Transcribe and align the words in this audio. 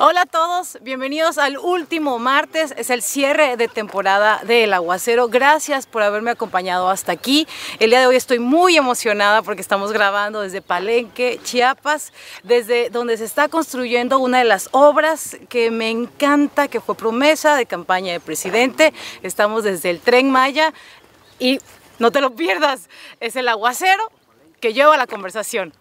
Hola 0.00 0.22
a 0.22 0.26
todos, 0.26 0.76
bienvenidos 0.82 1.38
al 1.38 1.56
último 1.56 2.18
martes, 2.18 2.74
es 2.76 2.90
el 2.90 3.00
cierre 3.00 3.56
de 3.56 3.68
temporada 3.68 4.40
del 4.44 4.72
aguacero. 4.72 5.28
Gracias 5.28 5.86
por 5.86 6.02
haberme 6.02 6.32
acompañado 6.32 6.90
hasta 6.90 7.12
aquí. 7.12 7.46
El 7.78 7.90
día 7.90 8.00
de 8.00 8.08
hoy 8.08 8.16
estoy 8.16 8.40
muy 8.40 8.76
emocionada 8.76 9.42
porque 9.42 9.60
estamos 9.60 9.92
grabando 9.92 10.40
desde 10.40 10.62
Palenque, 10.62 11.38
Chiapas, 11.44 12.12
desde 12.42 12.90
donde 12.90 13.16
se 13.16 13.24
está 13.24 13.48
construyendo 13.48 14.18
una 14.18 14.38
de 14.38 14.44
las 14.44 14.68
obras 14.72 15.36
que 15.48 15.70
me 15.70 15.90
encanta, 15.90 16.66
que 16.66 16.80
fue 16.80 16.96
promesa 16.96 17.54
de 17.54 17.66
campaña 17.66 18.12
de 18.12 18.18
presidente. 18.18 18.92
Estamos 19.22 19.62
desde 19.62 19.90
el 19.90 20.00
tren 20.00 20.28
Maya 20.28 20.74
y 21.38 21.60
no 22.00 22.10
te 22.10 22.20
lo 22.20 22.34
pierdas, 22.34 22.88
es 23.20 23.36
el 23.36 23.46
aguacero 23.46 24.10
que 24.60 24.72
lleva 24.72 24.96
la 24.96 25.06
conversación. 25.06 25.72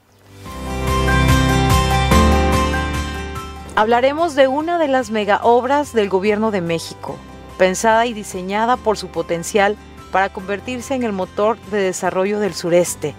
Hablaremos 3.75 4.35
de 4.35 4.47
una 4.47 4.77
de 4.77 4.87
las 4.87 5.09
mega 5.09 5.39
obras 5.41 5.93
del 5.93 6.07
gobierno 6.07 6.51
de 6.51 6.61
México, 6.61 7.17
pensada 7.57 8.05
y 8.05 8.13
diseñada 8.13 8.77
por 8.77 8.99
su 8.99 9.07
potencial 9.07 9.77
para 10.11 10.29
convertirse 10.31 10.93
en 10.93 11.01
el 11.01 11.11
motor 11.11 11.57
de 11.71 11.79
desarrollo 11.79 12.39
del 12.39 12.53
sureste. 12.53 13.15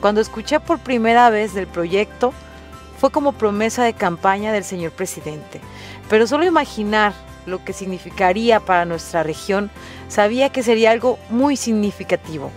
Cuando 0.00 0.20
escuché 0.20 0.58
por 0.58 0.80
primera 0.80 1.30
vez 1.30 1.54
del 1.54 1.68
proyecto, 1.68 2.32
fue 2.98 3.12
como 3.12 3.30
promesa 3.30 3.84
de 3.84 3.92
campaña 3.92 4.52
del 4.52 4.64
señor 4.64 4.90
presidente. 4.90 5.60
Pero 6.10 6.26
solo 6.26 6.44
imaginar 6.44 7.12
lo 7.46 7.64
que 7.64 7.72
significaría 7.72 8.58
para 8.58 8.86
nuestra 8.86 9.22
región, 9.22 9.70
sabía 10.08 10.50
que 10.50 10.64
sería 10.64 10.90
algo 10.90 11.16
muy 11.30 11.56
significativo. 11.56 12.50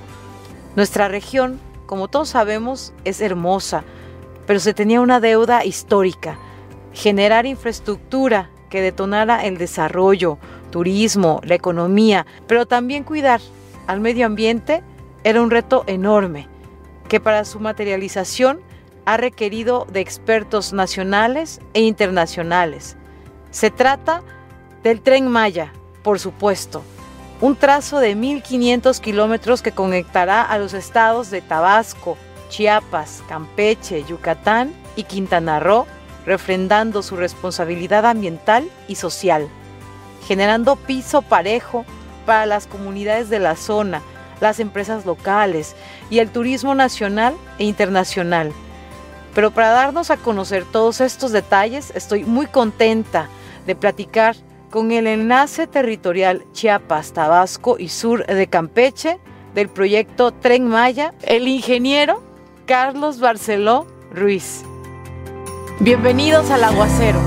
Nuestra 0.76 1.08
región, 1.08 1.60
como 1.86 2.08
todos 2.08 2.30
sabemos, 2.30 2.92
es 3.06 3.22
hermosa, 3.22 3.84
pero 4.48 4.60
se 4.60 4.74
tenía 4.74 5.00
una 5.00 5.20
deuda 5.20 5.64
histórica 5.64 6.40
generar 7.00 7.46
infraestructura 7.46 8.50
que 8.70 8.82
detonara 8.82 9.46
el 9.46 9.58
desarrollo, 9.58 10.38
turismo, 10.70 11.40
la 11.46 11.56
economía, 11.56 12.26
pero 12.46 12.66
también 12.66 13.06
cuidar 13.06 13.40
al 13.88 14.02
medio 14.02 14.26
ambiente 14.26 14.84
era 15.24 15.42
un 15.42 15.50
reto 15.50 15.86
enorme, 15.88 16.50
que 17.08 17.22
para 17.22 17.46
su 17.46 17.62
materialización 17.62 18.60
ha 19.06 19.16
requerido 19.16 19.88
de 19.90 20.02
expertos 20.02 20.74
nacionales 20.74 21.62
e 21.74 21.84
internacionales. 21.84 22.98
Se 23.50 23.72
trata 23.72 24.22
del 24.84 25.00
tren 25.00 25.30
Maya, 25.30 25.72
por 26.04 26.20
supuesto, 26.20 26.84
un 27.40 27.56
trazo 27.56 28.00
de 28.00 28.18
1.500 28.18 29.00
kilómetros 29.00 29.62
que 29.62 29.72
conectará 29.72 30.42
a 30.42 30.58
los 30.58 30.74
estados 30.74 31.32
de 31.32 31.42
Tabasco, 31.42 32.18
Chiapas, 32.50 33.24
Campeche, 33.30 34.04
Yucatán 34.04 34.74
y 34.98 35.04
Quintana 35.04 35.62
Roo 35.62 35.88
refrendando 36.26 37.02
su 37.02 37.16
responsabilidad 37.16 38.06
ambiental 38.06 38.70
y 38.88 38.96
social, 38.96 39.48
generando 40.28 40.76
piso 40.76 41.22
parejo 41.22 41.86
para 42.26 42.46
las 42.46 42.68
comunidades 42.68 43.30
de 43.30 43.40
la 43.40 43.56
zona, 43.56 44.02
las 44.42 44.60
empresas 44.60 45.06
locales 45.06 45.76
y 46.10 46.20
el 46.20 46.30
turismo 46.30 46.76
nacional 46.76 47.36
e 47.58 47.66
internacional. 47.66 48.52
Pero 49.34 49.52
para 49.52 49.70
darnos 49.70 50.12
a 50.12 50.18
conocer 50.18 50.66
todos 50.66 51.02
estos 51.02 51.32
detalles, 51.32 51.92
estoy 51.96 52.24
muy 52.24 52.48
contenta 52.48 53.28
de 53.66 53.76
platicar 53.76 54.36
con 54.70 54.92
el 54.92 55.08
enlace 55.08 55.68
territorial 55.68 56.44
Chiapas, 56.54 57.14
Tabasco 57.14 57.78
y 57.80 57.90
Sur 57.90 58.26
de 58.26 58.48
Campeche 58.48 59.20
del 59.56 59.70
proyecto 59.70 60.32
Tren 60.32 60.68
Maya, 60.68 61.14
el 61.22 61.48
ingeniero 61.48 62.24
Carlos 62.66 63.20
Barceló 63.20 63.88
Ruiz. 64.14 64.64
Bienvenidos 65.82 66.52
al 66.52 66.62
aguacero. 66.66 67.22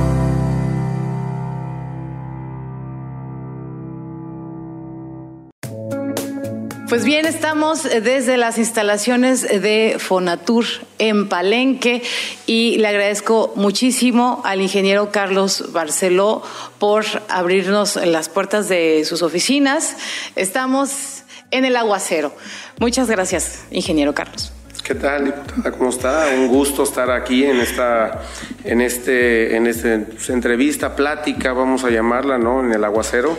Pues 6.86 7.06
bien, 7.06 7.25
estamos 7.25 7.84
desde 7.84 8.37
las 8.37 8.59
instalaciones 8.59 9.41
de 9.41 9.97
Fonatur 9.99 10.66
en 10.99 11.31
Palenque 11.31 12.03
y 12.47 12.77
le 12.77 12.88
agradezco 12.88 13.54
muchísimo 13.56 14.43
al 14.44 14.60
ingeniero 14.60 15.10
Carlos 15.10 15.72
Barceló 15.72 16.43
por 16.78 17.06
abrirnos 17.31 17.97
las 17.97 18.28
puertas 18.28 18.69
de 18.69 19.06
sus 19.06 19.22
oficinas. 19.22 19.97
Estamos 20.37 21.22
en 21.50 21.65
el 21.65 21.75
aguacero. 21.75 22.34
Muchas 22.78 23.09
gracias, 23.09 23.65
ingeniero 23.71 24.15
Carlos. 24.15 24.52
¿Qué 24.84 24.97
tal, 24.97 25.26
diputada? 25.26 25.70
¿Cómo 25.70 25.91
está? 25.91 26.26
Un 26.34 26.48
gusto 26.48 26.82
estar 26.82 27.09
aquí 27.12 27.44
en 27.44 27.60
esta, 27.60 28.22
en 28.65 28.81
este, 28.81 29.54
en 29.54 29.69
esta 29.69 30.00
pues, 30.10 30.28
entrevista, 30.31 30.97
plática, 30.97 31.53
vamos 31.53 31.84
a 31.84 31.91
llamarla, 31.91 32.37
¿no? 32.37 32.65
En 32.65 32.72
el 32.72 32.82
aguacero. 32.82 33.38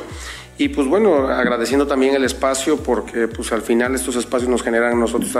Y 0.57 0.69
pues 0.69 0.87
bueno, 0.87 1.27
agradeciendo 1.27 1.85
también 1.85 2.15
el 2.15 2.23
espacio 2.23 2.77
porque 2.77 3.27
pues 3.27 3.51
al 3.51 3.61
final 3.61 3.93
estos 3.93 4.15
espacios 4.15 4.49
nos 4.49 4.63
generan 4.63 4.97
nosotros 4.97 5.35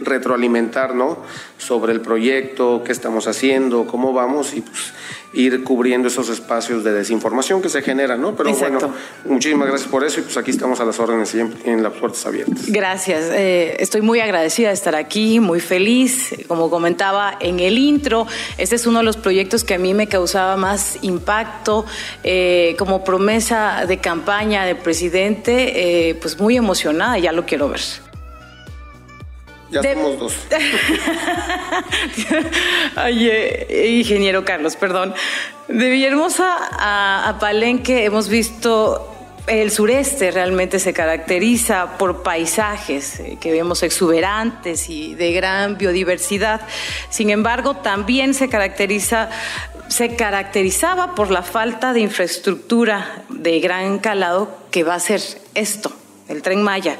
retroalimentar, 0.00 0.94
¿no? 0.94 1.18
Sobre 1.58 1.92
el 1.92 2.00
proyecto, 2.00 2.82
qué 2.84 2.92
estamos 2.92 3.26
haciendo, 3.26 3.86
cómo 3.86 4.12
vamos 4.12 4.54
y 4.54 4.60
pues 4.60 4.92
ir 5.32 5.62
cubriendo 5.62 6.08
esos 6.08 6.28
espacios 6.30 6.84
de 6.84 6.92
desinformación 6.92 7.60
que 7.60 7.68
se 7.68 7.82
generan, 7.82 8.20
¿no? 8.20 8.34
Pero 8.34 8.54
bueno, 8.54 8.78
muchísimas 9.26 9.68
gracias 9.68 9.90
por 9.90 10.04
eso 10.04 10.20
y 10.20 10.22
pues 10.22 10.36
aquí 10.36 10.50
estamos 10.50 10.80
a 10.80 10.84
las 10.84 10.98
órdenes 10.98 11.28
siempre 11.28 11.70
en 11.70 11.82
las 11.82 11.92
puertas 11.92 12.24
abiertas. 12.26 12.66
Gracias, 12.68 13.24
eh, 13.32 13.76
estoy 13.78 14.00
muy 14.00 14.20
agradecida 14.20 14.68
de 14.68 14.74
estar 14.74 14.94
aquí, 14.94 15.40
muy 15.40 15.60
feliz. 15.60 16.34
Como 16.46 16.70
comentaba 16.70 17.36
en 17.40 17.60
el 17.60 17.76
intro, 17.76 18.26
este 18.56 18.76
es 18.76 18.86
uno 18.86 19.00
de 19.00 19.04
los 19.04 19.16
proyectos 19.16 19.64
que 19.64 19.74
a 19.74 19.78
mí 19.78 19.92
me 19.94 20.06
causaba 20.06 20.56
más 20.56 20.98
impacto 21.02 21.84
eh, 22.24 22.74
como 22.78 23.04
promesa 23.04 23.84
de 23.86 23.98
campaña 23.98 24.64
de 24.64 24.74
presidente, 24.74 26.08
eh, 26.08 26.14
pues 26.14 26.40
muy 26.40 26.56
emocionada, 26.56 27.18
ya 27.18 27.32
lo 27.32 27.44
quiero 27.44 27.68
ver. 27.68 28.07
Ya 29.70 29.82
somos 29.82 30.18
dos. 30.18 30.34
Oye, 33.04 33.96
ingeniero 33.98 34.44
Carlos, 34.44 34.76
perdón. 34.76 35.14
De 35.68 35.90
Villahermosa 35.90 36.56
a, 36.72 37.28
a 37.28 37.38
Palenque 37.38 38.04
hemos 38.04 38.28
visto 38.28 39.14
el 39.48 39.70
sureste 39.70 40.30
realmente 40.30 40.78
se 40.78 40.92
caracteriza 40.92 41.96
por 41.98 42.22
paisajes 42.22 43.20
eh, 43.20 43.38
que 43.40 43.50
vemos 43.50 43.82
exuberantes 43.82 44.90
y 44.90 45.14
de 45.14 45.32
gran 45.32 45.78
biodiversidad. 45.78 46.60
Sin 47.10 47.30
embargo, 47.30 47.76
también 47.76 48.34
se 48.34 48.48
caracteriza 48.48 49.30
se 49.88 50.16
caracterizaba 50.16 51.14
por 51.14 51.30
la 51.30 51.42
falta 51.42 51.94
de 51.94 52.00
infraestructura 52.00 53.24
de 53.30 53.58
gran 53.60 53.98
calado 53.98 54.54
que 54.70 54.84
va 54.84 54.94
a 54.94 55.00
ser 55.00 55.22
esto, 55.54 55.90
el 56.28 56.42
tren 56.42 56.62
Maya. 56.62 56.98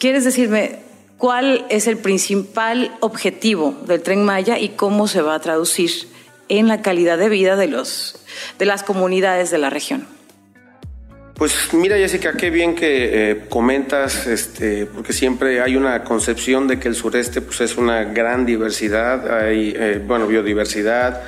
¿Quieres 0.00 0.24
decirme 0.24 0.80
cuál 1.18 1.66
es 1.68 1.86
el 1.86 1.98
principal 1.98 2.96
objetivo 3.00 3.76
del 3.86 4.02
tren 4.02 4.24
Maya 4.24 4.58
y 4.58 4.70
cómo 4.70 5.08
se 5.08 5.22
va 5.22 5.34
a 5.34 5.40
traducir 5.40 5.90
en 6.48 6.68
la 6.68 6.82
calidad 6.82 7.18
de 7.18 7.28
vida 7.28 7.56
de, 7.56 7.68
los, 7.68 8.18
de 8.58 8.66
las 8.66 8.82
comunidades 8.82 9.50
de 9.50 9.58
la 9.58 9.70
región. 9.70 10.06
Pues 11.34 11.74
mira 11.74 11.96
Jessica, 11.96 12.32
qué 12.32 12.48
bien 12.48 12.74
que 12.74 13.30
eh, 13.30 13.44
comentas, 13.50 14.26
este, 14.26 14.86
porque 14.86 15.12
siempre 15.12 15.60
hay 15.60 15.76
una 15.76 16.02
concepción 16.02 16.66
de 16.66 16.78
que 16.78 16.88
el 16.88 16.94
sureste 16.94 17.42
pues, 17.42 17.60
es 17.60 17.76
una 17.76 18.04
gran 18.04 18.46
diversidad, 18.46 19.42
hay 19.42 19.74
eh, 19.76 20.02
bueno, 20.06 20.26
biodiversidad, 20.26 21.22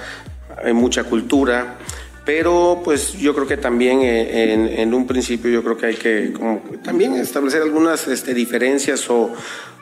hay 0.65 0.73
mucha 0.73 1.05
cultura, 1.05 1.77
pero 2.25 2.81
pues 2.83 3.19
yo 3.19 3.35
creo 3.35 3.47
que 3.47 3.59
también 3.59 4.01
eh, 4.01 4.81
en, 4.81 4.95
un 4.95 5.07
principio 5.07 5.51
yo 5.51 5.63
creo 5.63 5.77
que 5.77 5.87
hay 5.87 5.97
que 5.97 6.33
también 6.83 7.13
establecer 7.15 7.61
algunas 7.61 8.09
este, 8.09 8.33
diferencias 8.33 9.11
o, 9.11 9.35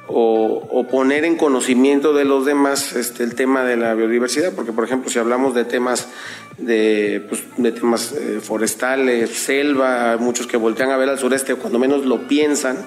o, 0.09 0.87
poner 0.91 1.25
en 1.25 1.37
conocimiento 1.37 2.13
de 2.13 2.25
los 2.25 2.47
demás 2.47 2.95
este, 2.95 3.25
el 3.25 3.35
tema 3.35 3.65
de 3.65 3.77
la 3.77 3.95
biodiversidad, 3.95 4.53
porque 4.55 4.73
por 4.73 4.85
ejemplo 4.85 5.11
si 5.11 5.19
hablamos 5.19 5.55
de 5.55 5.65
temas 5.65 6.09
de, 6.59 7.25
pues, 7.29 7.43
de 7.57 7.73
temas 7.73 8.13
eh, 8.13 8.41
forestales, 8.41 9.31
selva, 9.31 10.17
muchos 10.19 10.47
que 10.47 10.57
voltean 10.57 10.91
a 10.91 10.97
ver 10.97 11.09
al 11.09 11.19
sureste, 11.19 11.55
cuando 11.57 11.79
menos 11.79 12.07
lo 12.07 12.29
piensan, 12.29 12.79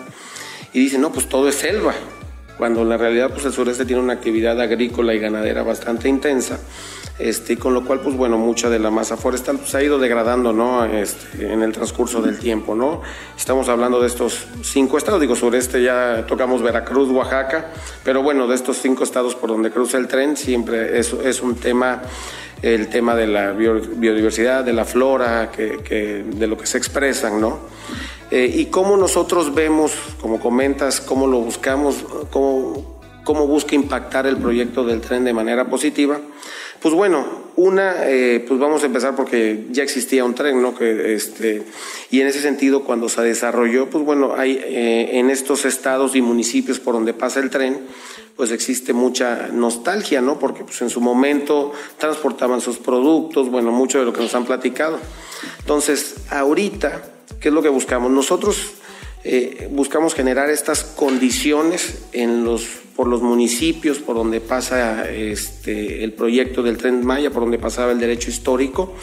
y 0.73 0.79
dicen, 0.79 1.01
no, 1.01 1.11
pues 1.11 1.27
todo 1.27 1.49
es 1.49 1.55
selva, 1.55 1.93
cuando 2.59 2.83
en 2.83 2.89
la 2.89 2.97
realidad 2.97 3.31
pues 3.31 3.45
el 3.45 3.53
sureste 3.53 3.85
tiene 3.85 4.03
una 4.03 4.13
actividad 4.13 4.61
agrícola 4.61 5.15
y 5.15 5.19
ganadera 5.19 5.63
bastante 5.63 6.07
intensa 6.07 6.59
este, 7.19 7.57
con 7.57 7.73
lo 7.73 7.83
cual, 7.83 7.99
pues 7.99 8.15
bueno, 8.15 8.37
mucha 8.37 8.69
de 8.69 8.79
la 8.79 8.89
masa 8.89 9.17
forestal 9.17 9.57
pues, 9.57 9.75
ha 9.75 9.83
ido 9.83 9.99
degradando, 9.99 10.53
¿no? 10.53 10.85
Este, 10.85 11.51
en 11.51 11.61
el 11.61 11.73
transcurso 11.73 12.21
del 12.21 12.39
tiempo, 12.39 12.75
¿no? 12.75 13.01
Estamos 13.37 13.67
hablando 13.67 13.99
de 13.99 14.07
estos 14.07 14.47
cinco 14.63 14.97
estados, 14.97 15.19
digo, 15.19 15.35
sureste 15.35 15.83
ya 15.83 16.25
tocamos 16.25 16.61
Veracruz, 16.61 17.09
Oaxaca, 17.09 17.71
pero 18.05 18.23
bueno, 18.23 18.47
de 18.47 18.55
estos 18.55 18.77
cinco 18.77 19.03
estados 19.03 19.35
por 19.35 19.49
donde 19.49 19.69
cruza 19.69 19.97
el 19.97 20.07
tren, 20.07 20.37
siempre 20.37 20.97
es, 20.97 21.11
es 21.11 21.41
un 21.41 21.55
tema, 21.55 22.01
el 22.61 22.87
tema 22.89 23.15
de 23.15 23.27
la 23.27 23.51
biodiversidad, 23.51 24.63
de 24.63 24.73
la 24.73 24.85
flora, 24.85 25.51
que, 25.51 26.25
de 26.25 26.47
lo 26.47 26.57
que 26.57 26.65
se 26.65 26.77
expresan, 26.77 27.39
¿no? 27.39 27.59
Eh, 28.31 28.51
y 28.53 28.65
cómo 28.65 28.95
nosotros 28.97 29.55
vemos, 29.55 29.93
como 30.21 30.39
comentas, 30.39 31.01
cómo 31.01 31.25
lo 31.25 31.39
buscamos, 31.39 32.05
cómo 32.29 32.98
cómo 33.29 33.45
busca 33.45 33.75
impactar 33.75 34.25
el 34.25 34.37
proyecto 34.37 34.83
del 34.83 35.01
tren 35.01 35.23
de 35.23 35.33
manera 35.33 35.69
positiva. 35.69 36.19
Pues 36.81 36.95
bueno, 36.95 37.27
una, 37.57 38.07
eh, 38.07 38.43
pues 38.47 38.59
vamos 38.59 38.81
a 38.81 38.87
empezar 38.87 39.15
porque 39.15 39.67
ya 39.69 39.83
existía 39.83 40.25
un 40.25 40.33
tren, 40.33 40.59
¿no? 40.63 40.73
Que, 40.73 41.13
este, 41.13 41.61
y 42.09 42.21
en 42.21 42.25
ese 42.25 42.41
sentido, 42.41 42.83
cuando 42.83 43.07
se 43.07 43.21
desarrolló, 43.21 43.87
pues 43.87 44.03
bueno, 44.03 44.33
hay 44.35 44.59
eh, 44.63 45.19
en 45.19 45.29
estos 45.29 45.65
estados 45.65 46.15
y 46.15 46.23
municipios 46.23 46.79
por 46.79 46.95
donde 46.95 47.13
pasa 47.13 47.39
el 47.39 47.51
tren, 47.51 47.81
pues 48.35 48.49
existe 48.49 48.93
mucha 48.93 49.49
nostalgia, 49.53 50.21
¿no? 50.21 50.39
Porque 50.39 50.63
pues 50.63 50.81
en 50.81 50.89
su 50.89 50.99
momento 50.99 51.71
transportaban 51.99 52.61
sus 52.61 52.77
productos, 52.79 53.51
bueno, 53.51 53.71
mucho 53.71 53.99
de 53.99 54.05
lo 54.05 54.11
que 54.13 54.21
nos 54.21 54.33
han 54.33 54.45
platicado. 54.45 54.97
Entonces, 55.59 56.15
ahorita, 56.31 57.03
¿qué 57.39 57.49
es 57.49 57.53
lo 57.53 57.61
que 57.61 57.69
buscamos? 57.69 58.09
Nosotros 58.09 58.78
eh, 59.23 59.67
buscamos 59.71 60.13
generar 60.13 60.49
estas 60.49 60.83
condiciones 60.83 61.99
por 62.95 63.07
los 63.07 63.21
municipios 63.21 63.99
por 63.99 64.17
donde 64.17 64.41
pasa 64.41 65.09
este, 65.09 66.03
el 66.03 66.11
proyecto 66.11 66.63
del 66.63 66.77
Tren 66.77 67.05
Maya, 67.05 67.29
por 67.29 67.43
donde 67.43 67.57
pasaba 67.57 67.93
el 67.93 67.99
derecho 67.99 68.29
histórico, 68.29 68.93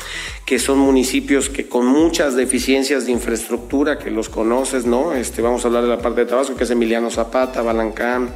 que 0.44 0.58
son 0.58 0.78
municipios 0.78 1.48
que 1.48 1.66
con 1.66 1.86
muchas 1.86 2.36
deficiencias 2.36 3.06
de 3.06 3.12
infraestructura, 3.12 3.98
que 3.98 4.10
los 4.10 4.28
conoces, 4.28 4.84
¿no? 4.84 5.14
Este, 5.14 5.40
vamos 5.40 5.64
a 5.64 5.68
hablar 5.68 5.82
de 5.84 5.88
la 5.88 5.98
parte 5.98 6.20
de 6.20 6.26
Tabasco, 6.26 6.56
que 6.56 6.64
es 6.64 6.70
Emiliano 6.70 7.10
Zapata, 7.10 7.62
Balancán, 7.62 8.34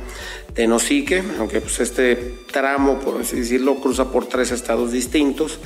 Tenosique, 0.55 1.23
aunque 1.38 1.61
pues 1.61 1.79
este 1.81 2.17
tramo, 2.50 2.99
por 2.99 3.21
así 3.21 3.37
decirlo, 3.37 3.77
cruza 3.77 4.11
por 4.11 4.27
tres 4.27 4.53
estados 4.53 4.93
distintos, 4.93 5.59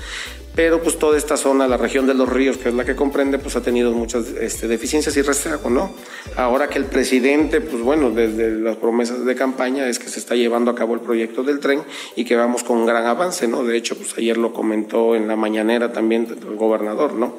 pero 0.54 0.80
pues 0.82 0.98
toda 0.98 1.18
esta 1.18 1.36
zona, 1.36 1.66
la 1.66 1.76
región 1.76 2.06
de 2.06 2.14
los 2.14 2.28
ríos, 2.28 2.58
que 2.58 2.68
es 2.68 2.74
la 2.74 2.84
que 2.84 2.94
comprende, 2.94 3.38
pues 3.38 3.56
ha 3.56 3.62
tenido 3.62 3.92
muchas 3.92 4.28
este, 4.40 4.68
deficiencias 4.68 5.16
y 5.16 5.22
rezago, 5.22 5.68
¿no? 5.68 5.92
Ahora 6.36 6.68
que 6.68 6.78
el 6.78 6.84
presidente, 6.84 7.60
pues 7.60 7.82
bueno, 7.82 8.10
desde 8.10 8.52
las 8.52 8.76
promesas 8.76 9.24
de 9.24 9.34
campaña 9.34 9.88
es 9.88 9.98
que 9.98 10.08
se 10.08 10.20
está 10.20 10.36
llevando 10.36 10.70
a 10.70 10.74
cabo 10.74 10.94
el 10.94 11.00
proyecto 11.00 11.42
del 11.42 11.58
tren 11.58 11.82
y 12.14 12.24
que 12.24 12.36
vamos 12.36 12.62
con 12.62 12.86
gran 12.86 13.04
avance, 13.06 13.48
¿no? 13.48 13.64
De 13.64 13.76
hecho, 13.76 13.96
pues 13.96 14.16
ayer 14.16 14.36
lo 14.36 14.52
comentó 14.52 15.16
en 15.16 15.26
la 15.26 15.34
mañanera 15.34 15.92
también 15.92 16.28
el 16.30 16.56
gobernador, 16.56 17.14
¿no? 17.14 17.34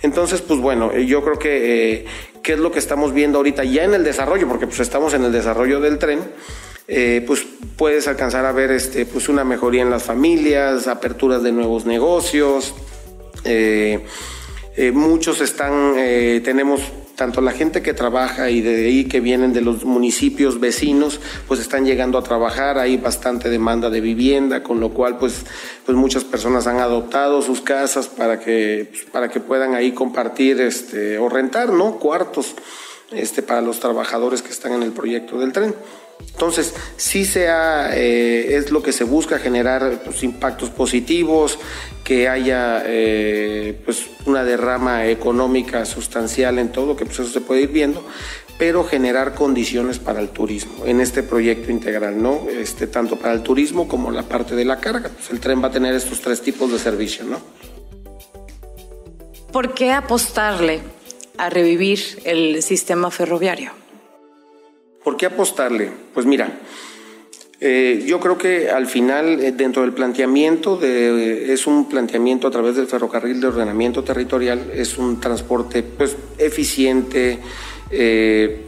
Entonces, 0.00 0.40
pues 0.40 0.60
bueno, 0.60 0.96
yo 0.96 1.22
creo 1.22 1.38
que 1.38 1.92
eh, 1.92 2.04
qué 2.42 2.52
es 2.54 2.58
lo 2.58 2.70
que 2.70 2.78
estamos 2.78 3.12
viendo 3.12 3.38
ahorita 3.38 3.64
ya 3.64 3.84
en 3.84 3.94
el 3.94 4.04
desarrollo, 4.04 4.48
porque 4.48 4.66
pues 4.66 4.80
estamos 4.80 5.12
en 5.12 5.24
el 5.24 5.32
desarrollo 5.32 5.80
del 5.80 5.98
tren, 5.98 6.20
eh, 6.90 7.22
pues 7.26 7.46
puedes 7.76 8.08
alcanzar 8.08 8.46
a 8.46 8.52
ver 8.52 8.70
este, 8.70 9.04
pues 9.04 9.28
una 9.28 9.44
mejoría 9.44 9.82
en 9.82 9.90
las 9.90 10.04
familias, 10.04 10.88
aperturas 10.88 11.42
de 11.42 11.52
nuevos 11.52 11.84
negocios. 11.84 12.74
Eh, 13.44 14.06
eh, 14.74 14.90
muchos 14.90 15.42
están, 15.42 15.94
tenemos 16.42 16.80
tanto 17.14 17.40
la 17.40 17.50
gente 17.50 17.82
que 17.82 17.92
trabaja 17.94 18.48
y 18.48 18.62
de 18.62 18.86
ahí 18.86 19.04
que 19.04 19.20
vienen 19.20 19.52
de 19.52 19.60
los 19.60 19.84
municipios 19.84 20.60
vecinos, 20.60 21.20
pues 21.46 21.58
están 21.60 21.84
llegando 21.84 22.16
a 22.16 22.22
trabajar, 22.22 22.78
hay 22.78 22.96
bastante 22.96 23.50
demanda 23.50 23.90
de 23.90 24.00
vivienda, 24.00 24.62
con 24.62 24.80
lo 24.80 24.90
cual 24.90 25.18
pues, 25.18 25.44
pues 25.84 25.98
muchas 25.98 26.24
personas 26.24 26.68
han 26.68 26.78
adoptado 26.78 27.42
sus 27.42 27.60
casas 27.60 28.06
para 28.06 28.38
que, 28.38 28.88
pues, 28.90 29.04
para 29.06 29.28
que 29.28 29.40
puedan 29.40 29.74
ahí 29.74 29.92
compartir 29.92 30.60
este, 30.60 31.18
o 31.18 31.28
rentar, 31.28 31.70
¿no? 31.70 31.98
Cuartos 31.98 32.54
este, 33.10 33.42
para 33.42 33.60
los 33.60 33.80
trabajadores 33.80 34.40
que 34.40 34.50
están 34.50 34.72
en 34.72 34.84
el 34.84 34.92
proyecto 34.92 35.40
del 35.40 35.52
tren. 35.52 35.74
Entonces, 36.38 36.74
sí 36.96 37.24
sea, 37.24 37.90
eh, 37.96 38.56
es 38.56 38.70
lo 38.70 38.80
que 38.80 38.92
se 38.92 39.04
busca 39.04 39.38
generar 39.38 40.02
pues, 40.04 40.22
impactos 40.22 40.70
positivos, 40.70 41.58
que 42.04 42.28
haya 42.28 42.82
eh, 42.86 43.80
pues, 43.84 44.06
una 44.24 44.44
derrama 44.44 45.06
económica 45.06 45.84
sustancial 45.84 46.58
en 46.58 46.70
todo, 46.70 46.94
que 46.94 47.04
pues, 47.04 47.18
eso 47.18 47.28
se 47.28 47.40
puede 47.40 47.62
ir 47.62 47.70
viendo, 47.70 48.04
pero 48.56 48.84
generar 48.84 49.34
condiciones 49.34 49.98
para 49.98 50.20
el 50.20 50.28
turismo 50.28 50.86
en 50.86 51.00
este 51.00 51.22
proyecto 51.22 51.70
integral, 51.70 52.22
¿no? 52.22 52.46
Este, 52.48 52.86
tanto 52.86 53.16
para 53.16 53.34
el 53.34 53.42
turismo 53.42 53.88
como 53.88 54.10
la 54.10 54.22
parte 54.22 54.54
de 54.54 54.64
la 54.64 54.78
carga. 54.78 55.10
Pues 55.10 55.30
el 55.30 55.40
tren 55.40 55.62
va 55.62 55.68
a 55.68 55.72
tener 55.72 55.94
estos 55.94 56.20
tres 56.20 56.40
tipos 56.40 56.70
de 56.70 56.78
servicio, 56.78 57.24
¿no? 57.24 57.40
¿Por 59.52 59.74
qué 59.74 59.92
apostarle 59.92 60.80
a 61.36 61.50
revivir 61.50 62.00
el 62.24 62.62
sistema 62.62 63.10
ferroviario? 63.10 63.72
¿Por 65.08 65.16
qué 65.16 65.24
apostarle? 65.24 65.90
Pues 66.12 66.26
mira, 66.26 66.58
eh, 67.62 68.04
yo 68.06 68.20
creo 68.20 68.36
que 68.36 68.68
al 68.68 68.86
final, 68.86 69.40
eh, 69.40 69.52
dentro 69.52 69.80
del 69.80 69.94
planteamiento, 69.94 70.76
de, 70.76 71.50
es 71.50 71.66
un 71.66 71.88
planteamiento 71.88 72.46
a 72.46 72.50
través 72.50 72.76
del 72.76 72.88
ferrocarril 72.88 73.40
de 73.40 73.46
ordenamiento 73.46 74.04
territorial, 74.04 74.70
es 74.74 74.98
un 74.98 75.18
transporte 75.18 75.82
pues, 75.82 76.14
eficiente, 76.36 77.38
eh, 77.90 78.66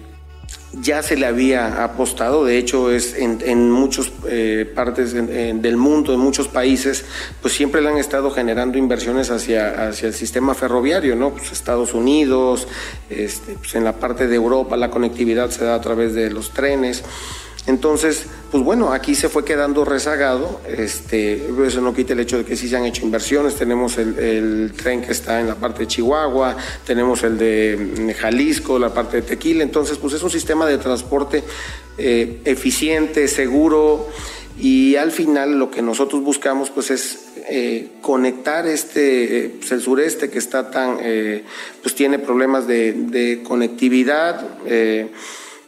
ya 0.72 1.02
se 1.02 1.16
le 1.16 1.26
había 1.26 1.82
apostado, 1.82 2.44
de 2.44 2.56
hecho 2.56 2.92
es 2.92 3.14
en, 3.14 3.40
en 3.44 3.70
muchas 3.70 4.10
eh, 4.28 4.70
partes 4.72 5.12
del 5.12 5.76
mundo, 5.76 6.14
en 6.14 6.20
muchos 6.20 6.46
países, 6.48 7.04
pues 7.42 7.54
siempre 7.54 7.80
le 7.80 7.88
han 7.88 7.98
estado 7.98 8.30
generando 8.30 8.78
inversiones 8.78 9.30
hacia, 9.30 9.88
hacia 9.88 10.08
el 10.08 10.14
sistema 10.14 10.54
ferroviario, 10.54 11.16
¿no? 11.16 11.30
Pues 11.30 11.50
Estados 11.50 11.92
Unidos, 11.92 12.68
este, 13.08 13.54
pues 13.54 13.74
en 13.74 13.84
la 13.84 13.94
parte 13.94 14.28
de 14.28 14.36
Europa 14.36 14.76
la 14.76 14.90
conectividad 14.90 15.50
se 15.50 15.64
da 15.64 15.74
a 15.74 15.80
través 15.80 16.14
de 16.14 16.30
los 16.30 16.50
trenes. 16.50 17.02
Entonces, 17.70 18.26
pues 18.50 18.64
bueno, 18.64 18.92
aquí 18.92 19.14
se 19.14 19.28
fue 19.28 19.44
quedando 19.44 19.84
rezagado, 19.84 20.60
este, 20.66 21.48
eso 21.64 21.80
no 21.80 21.94
quita 21.94 22.14
el 22.14 22.20
hecho 22.20 22.38
de 22.38 22.44
que 22.44 22.56
sí 22.56 22.68
se 22.68 22.76
han 22.76 22.84
hecho 22.84 23.04
inversiones, 23.04 23.54
tenemos 23.54 23.96
el, 23.96 24.72
tren 24.76 25.02
que 25.02 25.12
está 25.12 25.40
en 25.40 25.46
la 25.46 25.54
parte 25.54 25.84
de 25.84 25.86
Chihuahua, 25.86 26.56
tenemos 26.84 27.22
el 27.22 27.38
de 27.38 28.16
Jalisco, 28.18 28.76
la 28.76 28.92
parte 28.92 29.18
de 29.18 29.22
Tequila, 29.22 29.62
entonces 29.62 29.98
pues 29.98 30.14
es 30.14 30.22
un 30.24 30.30
sistema 30.30 30.66
de 30.66 30.78
transporte 30.78 31.44
eh, 31.96 32.40
eficiente, 32.44 33.28
seguro 33.28 34.08
y 34.58 34.96
al 34.96 35.12
final 35.12 35.56
lo 35.56 35.70
que 35.70 35.80
nosotros 35.80 36.24
buscamos 36.24 36.70
pues 36.70 36.90
es 36.90 37.26
eh, 37.48 37.90
conectar 38.00 38.66
este, 38.66 39.54
pues 39.60 39.70
el 39.70 39.80
sureste 39.80 40.28
que 40.28 40.38
está 40.38 40.72
tan, 40.72 40.98
eh, 41.00 41.44
pues 41.82 41.94
tiene 41.94 42.18
problemas 42.18 42.66
de 42.66 43.42
conectividad, 43.46 44.44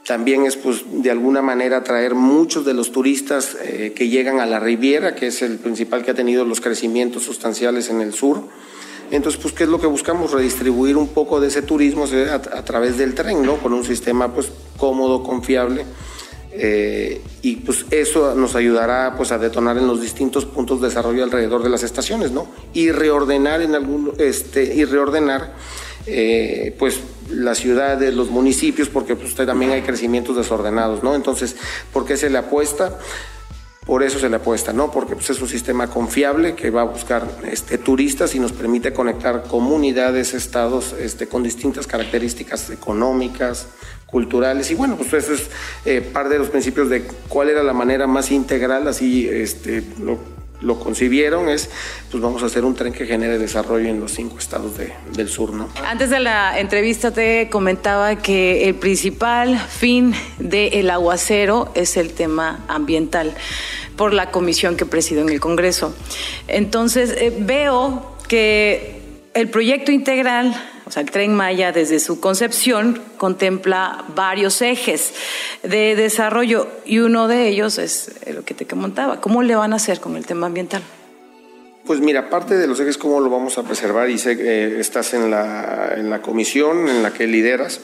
también 0.04 0.46
es 0.46 0.56
pues 0.56 0.82
de 0.86 1.10
alguna 1.10 1.42
manera 1.42 1.78
atraer 1.78 2.14
muchos 2.14 2.64
de 2.64 2.74
los 2.74 2.90
turistas 2.90 3.56
eh, 3.62 3.92
que 3.94 4.08
llegan 4.08 4.40
a 4.40 4.46
la 4.46 4.58
Riviera, 4.58 5.14
que 5.14 5.28
es 5.28 5.42
el 5.42 5.58
principal 5.58 6.04
que 6.04 6.10
ha 6.10 6.14
tenido 6.14 6.44
los 6.44 6.60
crecimientos 6.60 7.22
sustanciales 7.22 7.88
en 7.88 8.00
el 8.00 8.12
sur. 8.12 8.42
Entonces, 9.12 9.40
pues, 9.40 9.52
¿qué 9.52 9.64
es 9.64 9.68
lo 9.68 9.78
que 9.78 9.86
buscamos? 9.86 10.32
Redistribuir 10.32 10.96
un 10.96 11.08
poco 11.08 11.38
de 11.38 11.48
ese 11.48 11.60
turismo 11.62 12.06
a, 12.06 12.64
través 12.64 12.96
del 12.96 13.14
tren, 13.14 13.44
¿no? 13.44 13.58
Con 13.58 13.74
un 13.74 13.84
sistema, 13.84 14.32
pues, 14.34 14.50
cómodo, 14.78 15.22
confiable. 15.22 15.84
Eh, 16.54 17.22
y 17.40 17.56
pues 17.56 17.86
eso 17.90 18.34
nos 18.34 18.54
ayudará 18.56 19.14
pues 19.16 19.32
a 19.32 19.38
detonar 19.38 19.78
en 19.78 19.86
los 19.86 20.02
distintos 20.02 20.44
puntos 20.44 20.82
de 20.82 20.88
desarrollo 20.88 21.24
alrededor 21.24 21.62
de 21.62 21.70
las 21.70 21.82
estaciones, 21.82 22.30
¿no? 22.30 22.46
Y 22.74 22.90
reordenar 22.90 23.62
en 23.62 23.74
algún, 23.74 24.12
este, 24.18 24.74
y 24.74 24.84
reordenar 24.84 25.54
eh, 26.06 26.74
pues 26.78 27.00
las 27.30 27.58
ciudades, 27.58 28.14
los 28.14 28.30
municipios, 28.30 28.88
porque 28.88 29.16
pues, 29.16 29.34
también 29.34 29.72
hay 29.72 29.82
crecimientos 29.82 30.36
desordenados, 30.36 31.02
¿no? 31.02 31.14
Entonces, 31.14 31.56
¿por 31.92 32.04
qué 32.04 32.16
se 32.16 32.30
le 32.30 32.38
apuesta? 32.38 32.98
Por 33.86 34.04
eso 34.04 34.20
se 34.20 34.28
le 34.28 34.36
apuesta, 34.36 34.72
¿no? 34.72 34.90
Porque 34.90 35.14
pues, 35.14 35.30
es 35.30 35.40
un 35.40 35.48
sistema 35.48 35.88
confiable 35.88 36.54
que 36.54 36.70
va 36.70 36.82
a 36.82 36.84
buscar 36.84 37.26
este, 37.50 37.78
turistas 37.78 38.34
y 38.34 38.38
nos 38.38 38.52
permite 38.52 38.92
conectar 38.92 39.44
comunidades, 39.44 40.34
estados 40.34 40.94
este, 41.00 41.26
con 41.26 41.42
distintas 41.42 41.86
características 41.86 42.70
económicas, 42.70 43.66
culturales. 44.06 44.70
Y 44.70 44.74
bueno, 44.74 44.96
pues 44.96 45.12
eso 45.14 45.32
es 45.32 45.48
eh, 45.84 46.00
parte 46.00 46.34
de 46.34 46.38
los 46.38 46.50
principios 46.50 46.88
de 46.90 47.02
cuál 47.28 47.48
era 47.48 47.62
la 47.62 47.72
manera 47.72 48.06
más 48.06 48.30
integral, 48.30 48.86
así 48.86 49.28
este, 49.28 49.82
lo 50.00 50.41
lo 50.62 50.78
concibieron 50.78 51.48
es, 51.48 51.70
pues 52.10 52.22
vamos 52.22 52.42
a 52.42 52.46
hacer 52.46 52.64
un 52.64 52.74
tren 52.74 52.92
que 52.92 53.06
genere 53.06 53.38
desarrollo 53.38 53.88
en 53.88 54.00
los 54.00 54.12
cinco 54.12 54.38
estados 54.38 54.72
del 55.12 55.28
sur, 55.28 55.52
¿no? 55.52 55.68
Antes 55.84 56.10
de 56.10 56.20
la 56.20 56.58
entrevista 56.58 57.10
te 57.10 57.48
comentaba 57.50 58.16
que 58.16 58.68
el 58.68 58.74
principal 58.74 59.58
fin 59.58 60.14
del 60.38 60.90
aguacero 60.90 61.70
es 61.74 61.96
el 61.96 62.12
tema 62.12 62.64
ambiental 62.68 63.34
por 63.96 64.14
la 64.14 64.30
comisión 64.30 64.76
que 64.76 64.86
presido 64.86 65.22
en 65.22 65.28
el 65.28 65.40
Congreso. 65.40 65.94
Entonces, 66.48 67.14
eh, 67.18 67.32
veo 67.38 68.16
que 68.28 69.00
el 69.34 69.48
proyecto 69.48 69.92
integral 69.92 70.54
sea, 70.92 71.02
el 71.02 71.10
tren 71.10 71.34
Maya 71.34 71.72
desde 71.72 71.98
su 71.98 72.20
concepción 72.20 73.00
contempla 73.16 74.04
varios 74.14 74.60
ejes 74.60 75.14
de 75.62 75.96
desarrollo 75.96 76.68
y 76.84 76.98
uno 76.98 77.28
de 77.28 77.48
ellos 77.48 77.78
es 77.78 78.10
lo 78.32 78.44
que 78.44 78.52
te 78.52 78.66
comentaba. 78.66 79.20
¿Cómo 79.20 79.42
le 79.42 79.56
van 79.56 79.72
a 79.72 79.76
hacer 79.76 80.00
con 80.00 80.16
el 80.16 80.26
tema 80.26 80.48
ambiental? 80.48 80.82
Pues 81.86 82.00
mira, 82.00 82.28
parte 82.28 82.56
de 82.56 82.66
los 82.66 82.78
ejes, 82.78 82.98
¿cómo 82.98 83.20
lo 83.20 83.30
vamos 83.30 83.58
a 83.58 83.62
preservar? 83.62 84.10
Y 84.10 84.18
sé 84.18 84.36
que 84.36 84.78
estás 84.78 85.14
en 85.14 85.30
la, 85.30 85.94
en 85.96 86.10
la 86.10 86.20
comisión 86.20 86.88
en 86.88 87.02
la 87.02 87.12
que 87.12 87.26
lideras. 87.26 87.80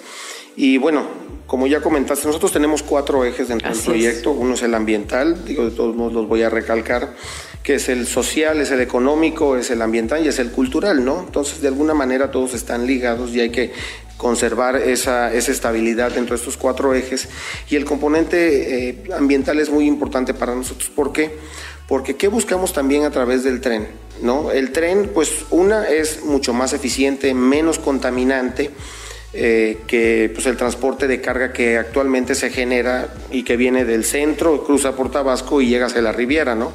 Y 0.54 0.76
bueno, 0.76 1.06
como 1.46 1.66
ya 1.66 1.80
comentaste, 1.80 2.26
nosotros 2.26 2.52
tenemos 2.52 2.82
cuatro 2.82 3.24
ejes 3.24 3.48
dentro 3.48 3.70
del 3.70 3.82
proyecto. 3.82 4.32
Uno 4.32 4.52
es 4.54 4.62
el 4.62 4.74
ambiental, 4.74 5.44
digo, 5.46 5.64
de 5.64 5.70
todos 5.70 5.96
modos 5.96 6.12
los 6.12 6.28
voy 6.28 6.42
a 6.42 6.50
recalcar 6.50 7.14
que 7.62 7.74
es 7.74 7.88
el 7.88 8.06
social, 8.06 8.60
es 8.60 8.70
el 8.70 8.80
económico, 8.80 9.56
es 9.56 9.70
el 9.70 9.82
ambiental 9.82 10.24
y 10.24 10.28
es 10.28 10.38
el 10.38 10.50
cultural, 10.50 11.04
¿no? 11.04 11.24
Entonces, 11.26 11.60
de 11.60 11.68
alguna 11.68 11.94
manera 11.94 12.30
todos 12.30 12.54
están 12.54 12.86
ligados 12.86 13.34
y 13.34 13.40
hay 13.40 13.50
que 13.50 13.72
conservar 14.16 14.76
esa, 14.76 15.32
esa 15.32 15.52
estabilidad 15.52 16.12
dentro 16.12 16.34
de 16.34 16.40
estos 16.40 16.56
cuatro 16.56 16.94
ejes. 16.94 17.28
Y 17.70 17.76
el 17.76 17.84
componente 17.84 18.88
eh, 18.88 19.04
ambiental 19.16 19.60
es 19.60 19.70
muy 19.70 19.86
importante 19.86 20.34
para 20.34 20.54
nosotros. 20.54 20.90
¿Por 20.90 21.12
qué? 21.12 21.30
Porque 21.86 22.16
¿qué 22.16 22.28
buscamos 22.28 22.72
también 22.72 23.04
a 23.04 23.10
través 23.10 23.44
del 23.44 23.60
tren? 23.60 23.88
¿no? 24.20 24.50
El 24.50 24.72
tren, 24.72 25.10
pues 25.14 25.46
una 25.50 25.88
es 25.88 26.24
mucho 26.24 26.52
más 26.52 26.72
eficiente, 26.72 27.32
menos 27.32 27.78
contaminante. 27.78 28.70
Eh, 29.34 29.80
que 29.86 30.30
pues, 30.32 30.46
el 30.46 30.56
transporte 30.56 31.06
de 31.06 31.20
carga 31.20 31.52
que 31.52 31.76
actualmente 31.76 32.34
se 32.34 32.48
genera 32.48 33.12
y 33.30 33.42
que 33.42 33.58
viene 33.58 33.84
del 33.84 34.04
centro, 34.04 34.64
cruza 34.64 34.96
por 34.96 35.10
Tabasco 35.10 35.60
y 35.60 35.68
llega 35.68 35.86
hacia 35.86 36.00
la 36.00 36.12
Riviera, 36.12 36.54
¿no? 36.54 36.72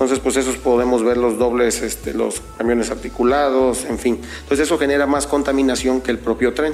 Entonces, 0.00 0.20
pues 0.20 0.36
esos 0.36 0.56
podemos 0.56 1.04
ver 1.04 1.18
los 1.18 1.36
dobles, 1.36 1.82
este, 1.82 2.14
los 2.14 2.40
camiones 2.56 2.90
articulados, 2.90 3.84
en 3.84 3.98
fin. 3.98 4.18
Entonces 4.40 4.60
eso 4.60 4.78
genera 4.78 5.06
más 5.06 5.26
contaminación 5.26 6.00
que 6.00 6.10
el 6.10 6.18
propio 6.18 6.54
tren. 6.54 6.72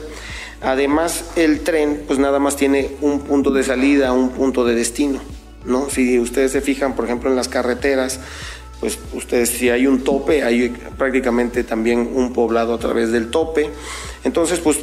Además, 0.62 1.25
el 1.35 1.62
tren, 1.62 2.04
pues 2.06 2.21
nada 2.21 2.38
más 2.38 2.54
tiene 2.54 2.92
un 3.00 3.23
punto 3.23 3.50
de 3.50 3.64
salida, 3.64 4.12
un 4.12 4.30
punto 4.30 4.64
de 4.64 4.76
destino, 4.76 5.21
¿no? 5.64 5.90
Si 5.90 6.21
ustedes 6.21 6.52
se 6.52 6.61
fijan, 6.61 6.95
por 6.95 7.04
ejemplo, 7.06 7.28
en 7.28 7.35
las 7.35 7.49
carreteras, 7.49 8.21
pues 8.78 8.97
ustedes 9.12 9.49
si 9.49 9.71
hay 9.71 9.88
un 9.88 10.04
tope, 10.04 10.45
hay 10.45 10.68
prácticamente 10.97 11.64
también 11.64 12.09
un 12.14 12.33
poblado 12.33 12.75
a 12.75 12.78
través 12.78 13.11
del 13.11 13.33
tope. 13.33 13.71
Entonces, 14.23 14.61
pues 14.61 14.78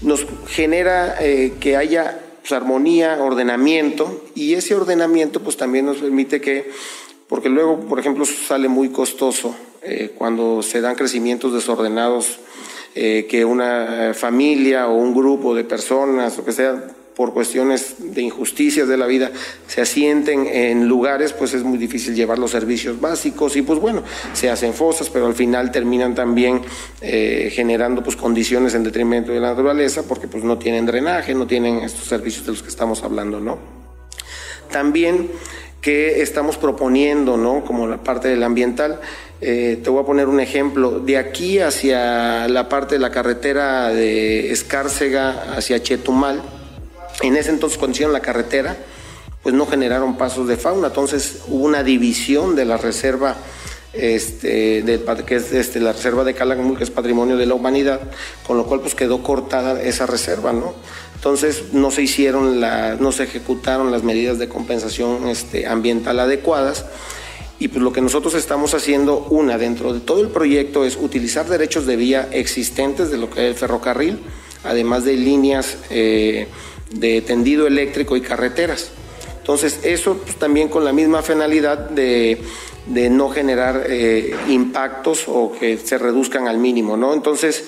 nos 0.00 0.24
genera 0.46 1.16
eh, 1.20 1.56
que 1.60 1.76
haya 1.76 2.18
pues, 2.40 2.52
armonía, 2.52 3.18
ordenamiento, 3.20 4.24
y 4.34 4.54
ese 4.54 4.74
ordenamiento 4.74 5.40
pues 5.42 5.58
también 5.58 5.84
nos 5.84 5.98
permite 5.98 6.40
que 6.40 6.70
porque 7.32 7.48
luego, 7.48 7.80
por 7.80 7.98
ejemplo, 7.98 8.26
sale 8.26 8.68
muy 8.68 8.90
costoso 8.90 9.56
eh, 9.82 10.12
cuando 10.18 10.62
se 10.62 10.82
dan 10.82 10.94
crecimientos 10.94 11.54
desordenados, 11.54 12.38
eh, 12.94 13.26
que 13.26 13.42
una 13.46 14.10
eh, 14.10 14.12
familia 14.12 14.86
o 14.88 14.96
un 14.96 15.14
grupo 15.14 15.54
de 15.54 15.64
personas, 15.64 16.38
o 16.38 16.44
que 16.44 16.52
sea, 16.52 16.88
por 17.16 17.32
cuestiones 17.32 17.94
de 17.98 18.20
injusticias 18.20 18.86
de 18.86 18.98
la 18.98 19.06
vida, 19.06 19.30
se 19.66 19.80
asienten 19.80 20.46
en 20.46 20.86
lugares, 20.86 21.32
pues 21.32 21.54
es 21.54 21.62
muy 21.62 21.78
difícil 21.78 22.14
llevar 22.14 22.38
los 22.38 22.50
servicios 22.50 23.00
básicos 23.00 23.56
y 23.56 23.62
pues 23.62 23.78
bueno, 23.78 24.02
se 24.34 24.50
hacen 24.50 24.74
fosas, 24.74 25.08
pero 25.08 25.24
al 25.24 25.34
final 25.34 25.72
terminan 25.72 26.14
también 26.14 26.60
generando 27.00 28.02
pues 28.02 28.14
condiciones 28.14 28.74
en 28.74 28.84
detrimento 28.84 29.32
de 29.32 29.40
la 29.40 29.52
naturaleza 29.52 30.02
porque 30.06 30.28
pues 30.28 30.44
no 30.44 30.58
tienen 30.58 30.84
drenaje, 30.84 31.34
no 31.34 31.46
tienen 31.46 31.78
estos 31.78 32.04
servicios 32.04 32.44
de 32.44 32.52
los 32.52 32.62
que 32.62 32.68
estamos 32.68 33.02
hablando, 33.02 33.40
¿no? 33.40 33.58
También 34.70 35.30
que 35.82 36.22
estamos 36.22 36.56
proponiendo, 36.56 37.36
¿no? 37.36 37.64
Como 37.64 37.88
la 37.88 37.98
parte 37.98 38.28
del 38.28 38.42
ambiental. 38.44 39.00
Eh, 39.40 39.80
te 39.82 39.90
voy 39.90 40.00
a 40.00 40.06
poner 40.06 40.28
un 40.28 40.38
ejemplo. 40.38 41.00
De 41.00 41.18
aquí 41.18 41.58
hacia 41.58 42.46
la 42.48 42.68
parte 42.68 42.94
de 42.94 43.00
la 43.00 43.10
carretera 43.10 43.88
de 43.88 44.52
Escárcega 44.52 45.56
hacia 45.56 45.82
Chetumal, 45.82 46.40
en 47.22 47.36
ese 47.36 47.50
entonces 47.50 47.78
cuando 47.78 47.94
hicieron 47.94 48.12
la 48.12 48.20
carretera, 48.20 48.76
pues 49.42 49.56
no 49.56 49.66
generaron 49.66 50.16
pasos 50.16 50.46
de 50.46 50.56
fauna. 50.56 50.86
Entonces 50.86 51.40
hubo 51.48 51.64
una 51.64 51.82
división 51.82 52.54
de 52.54 52.64
la 52.64 52.76
reserva, 52.76 53.36
este, 53.92 54.82
de, 54.82 55.02
que 55.26 55.34
es 55.34 55.52
este, 55.52 55.80
la 55.80 55.92
reserva 55.92 56.22
de 56.22 56.34
Calakmul, 56.34 56.78
que 56.78 56.84
es 56.84 56.90
patrimonio 56.90 57.36
de 57.36 57.46
la 57.46 57.54
humanidad, 57.54 58.00
con 58.46 58.56
lo 58.56 58.66
cual 58.66 58.80
pues 58.80 58.94
quedó 58.94 59.24
cortada 59.24 59.82
esa 59.82 60.06
reserva, 60.06 60.52
¿no? 60.52 60.74
Entonces 61.22 61.72
no 61.72 61.92
se 61.92 62.02
hicieron, 62.02 62.58
no 62.58 63.12
se 63.12 63.22
ejecutaron 63.22 63.92
las 63.92 64.02
medidas 64.02 64.40
de 64.40 64.48
compensación 64.48 65.28
este, 65.28 65.68
ambiental 65.68 66.18
adecuadas. 66.18 66.84
Y 67.60 67.68
pues 67.68 67.80
lo 67.80 67.92
que 67.92 68.00
nosotros 68.00 68.34
estamos 68.34 68.74
haciendo, 68.74 69.28
una, 69.30 69.56
dentro 69.56 69.92
de 69.92 70.00
todo 70.00 70.20
el 70.20 70.30
proyecto, 70.30 70.84
es 70.84 70.96
utilizar 70.96 71.48
derechos 71.48 71.86
de 71.86 71.94
vía 71.94 72.28
existentes 72.32 73.12
de 73.12 73.18
lo 73.18 73.30
que 73.30 73.42
es 73.42 73.46
el 73.46 73.54
ferrocarril, 73.54 74.18
además 74.64 75.04
de 75.04 75.14
líneas 75.14 75.76
eh, 75.90 76.48
de 76.90 77.20
tendido 77.20 77.68
eléctrico 77.68 78.16
y 78.16 78.20
carreteras. 78.20 78.90
Entonces, 79.38 79.78
eso 79.84 80.16
pues, 80.24 80.34
también 80.34 80.66
con 80.68 80.84
la 80.84 80.92
misma 80.92 81.22
finalidad 81.22 81.88
de, 81.88 82.42
no 82.88 83.28
generar 83.28 83.86
eh, 83.88 84.34
impactos 84.48 85.26
o 85.28 85.52
que 85.52 85.78
se 85.78 85.98
reduzcan 85.98 86.48
al 86.48 86.58
mínimo, 86.58 86.96
¿no? 86.96 87.14
Entonces, 87.14 87.64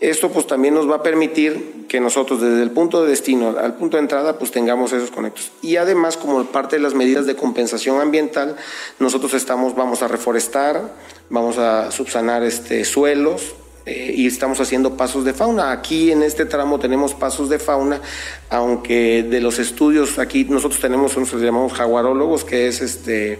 esto 0.00 0.30
pues 0.30 0.46
también 0.46 0.74
nos 0.74 0.88
va 0.88 0.96
a 0.96 1.02
permitir 1.02 1.86
que 1.88 2.00
nosotros 2.00 2.40
desde 2.40 2.62
el 2.62 2.70
punto 2.70 3.02
de 3.02 3.10
destino 3.10 3.56
al 3.58 3.74
punto 3.74 3.96
de 3.96 4.02
entrada 4.02 4.38
pues 4.38 4.50
tengamos 4.50 4.92
esos 4.92 5.10
conectos. 5.10 5.50
Y 5.60 5.76
además 5.76 6.16
como 6.16 6.44
parte 6.46 6.76
de 6.76 6.82
las 6.82 6.94
medidas 6.94 7.26
de 7.26 7.34
compensación 7.34 8.00
ambiental, 8.00 8.56
nosotros 8.98 9.34
estamos, 9.34 9.74
vamos 9.74 10.02
a 10.02 10.08
reforestar, 10.08 10.94
vamos 11.30 11.58
a 11.58 11.90
subsanar 11.90 12.44
este, 12.44 12.84
suelos, 12.84 13.54
eh, 13.86 14.12
y 14.14 14.26
estamos 14.26 14.60
haciendo 14.60 14.98
pasos 14.98 15.24
de 15.24 15.32
fauna. 15.32 15.72
Aquí 15.72 16.12
en 16.12 16.22
este 16.22 16.44
tramo 16.44 16.78
tenemos 16.78 17.14
pasos 17.14 17.48
de 17.48 17.58
fauna, 17.58 18.02
aunque 18.50 19.22
de 19.22 19.40
los 19.40 19.58
estudios 19.58 20.18
aquí 20.18 20.44
nosotros 20.44 20.80
tenemos, 20.80 21.16
nosotros 21.16 21.42
llamamos 21.42 21.72
jaguarólogos, 21.72 22.44
que 22.44 22.68
es 22.68 22.82
este 22.82 23.38